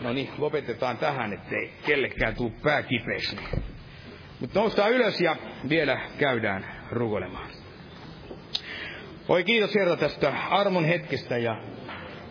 [0.00, 3.36] No niin, lopetetaan tähän, ettei kellekään tule pää kipeäksi.
[4.40, 5.36] Mutta noustaan ylös ja
[5.68, 7.50] vielä käydään rukoilemaan.
[9.28, 11.56] Oi kiitos Herra tästä armon hetkestä ja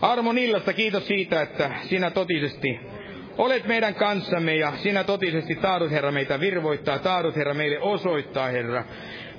[0.01, 0.73] armon illasta.
[0.73, 2.79] Kiitos siitä, että sinä totisesti
[3.37, 8.83] olet meidän kanssamme ja sinä totisesti taadut Herra meitä virvoittaa, taadut Herra meille osoittaa Herra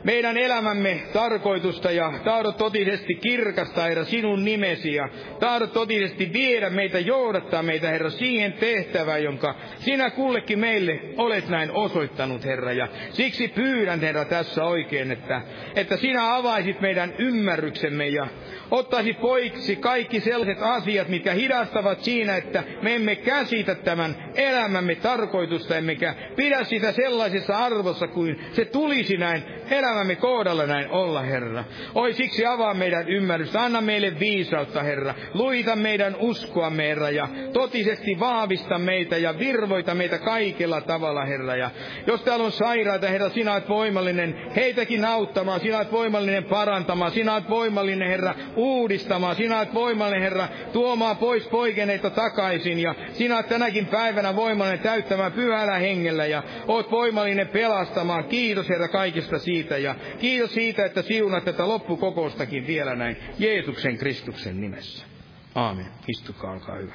[0.05, 5.09] meidän elämämme tarkoitusta ja tahdot totisesti kirkastaa, Herra, sinun nimesi ja
[5.41, 11.71] tahdot totisesti viedä meitä, johdattaa meitä, Herra, siihen tehtävään, jonka sinä kullekin meille olet näin
[11.71, 12.73] osoittanut, Herra.
[12.73, 15.43] Ja siksi pyydän, Herra, tässä oikein, että,
[15.77, 18.27] että sinä avaisit meidän ymmärryksemme ja
[18.71, 25.77] ottaisi poiksi kaikki sellaiset asiat, mitkä hidastavat siinä, että me emme käsitä tämän elämämme tarkoitusta,
[25.77, 29.90] emmekä pidä sitä sellaisessa arvossa kuin se tulisi näin elämämme
[30.21, 31.65] kohdalla näin olla, Herra.
[31.95, 35.15] Oi siksi avaa meidän ymmärrystä, anna meille viisautta, Herra.
[35.35, 41.57] Luita meidän uskoa, Herra, ja totisesti vahvista meitä ja virvoita meitä kaikella tavalla, Herra.
[41.57, 41.71] Ja
[42.07, 47.35] jos täällä on sairaita, Herra, sinä olet voimallinen heitäkin auttamaan, sinä olet voimallinen parantamaan, sinä
[47.35, 49.37] olet voimallinen, Herra, uudistamaan.
[49.37, 52.79] Sinä olet voimallinen, Herra, tuomaan pois poikeneita takaisin.
[52.79, 56.27] Ja sinä olet tänäkin päivänä voimallinen täyttämään pyhällä hengellä.
[56.27, 58.25] Ja oot voimallinen pelastamaan.
[58.25, 59.79] Kiitos, Herra, kaikista siitä.
[59.83, 65.07] Ja kiitos siitä, että siunat tätä loppukokoustakin vielä näin Jeesuksen Kristuksen nimessä.
[65.55, 65.87] Aamen.
[66.09, 66.95] Istukaa, olkaa hyvä.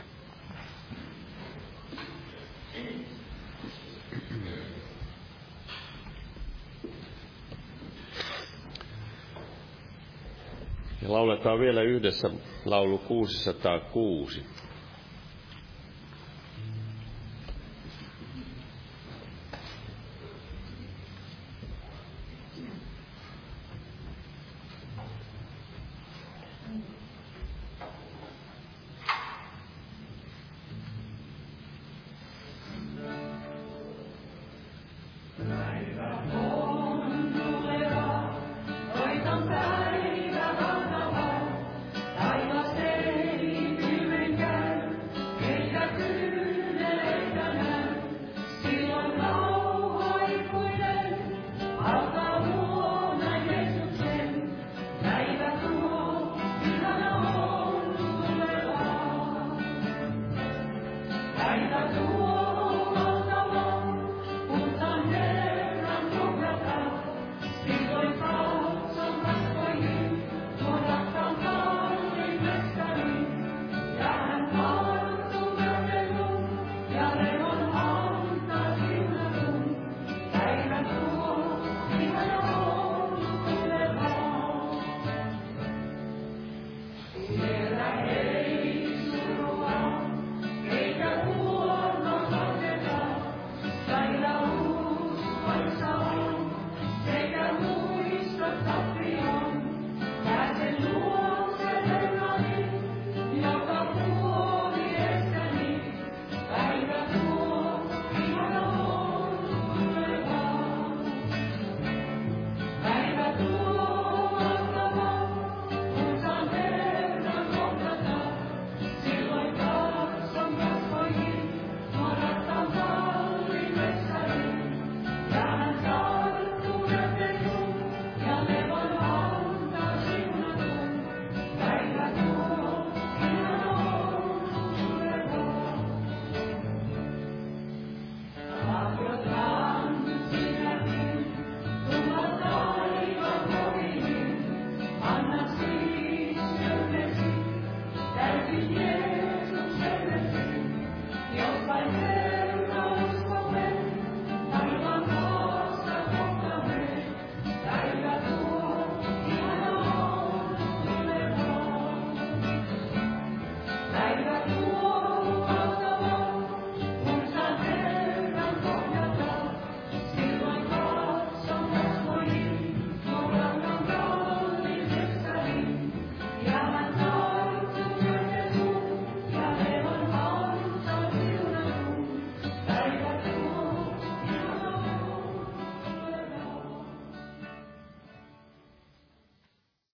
[11.02, 12.30] Ja lauletaan vielä yhdessä
[12.66, 14.55] laulu 606.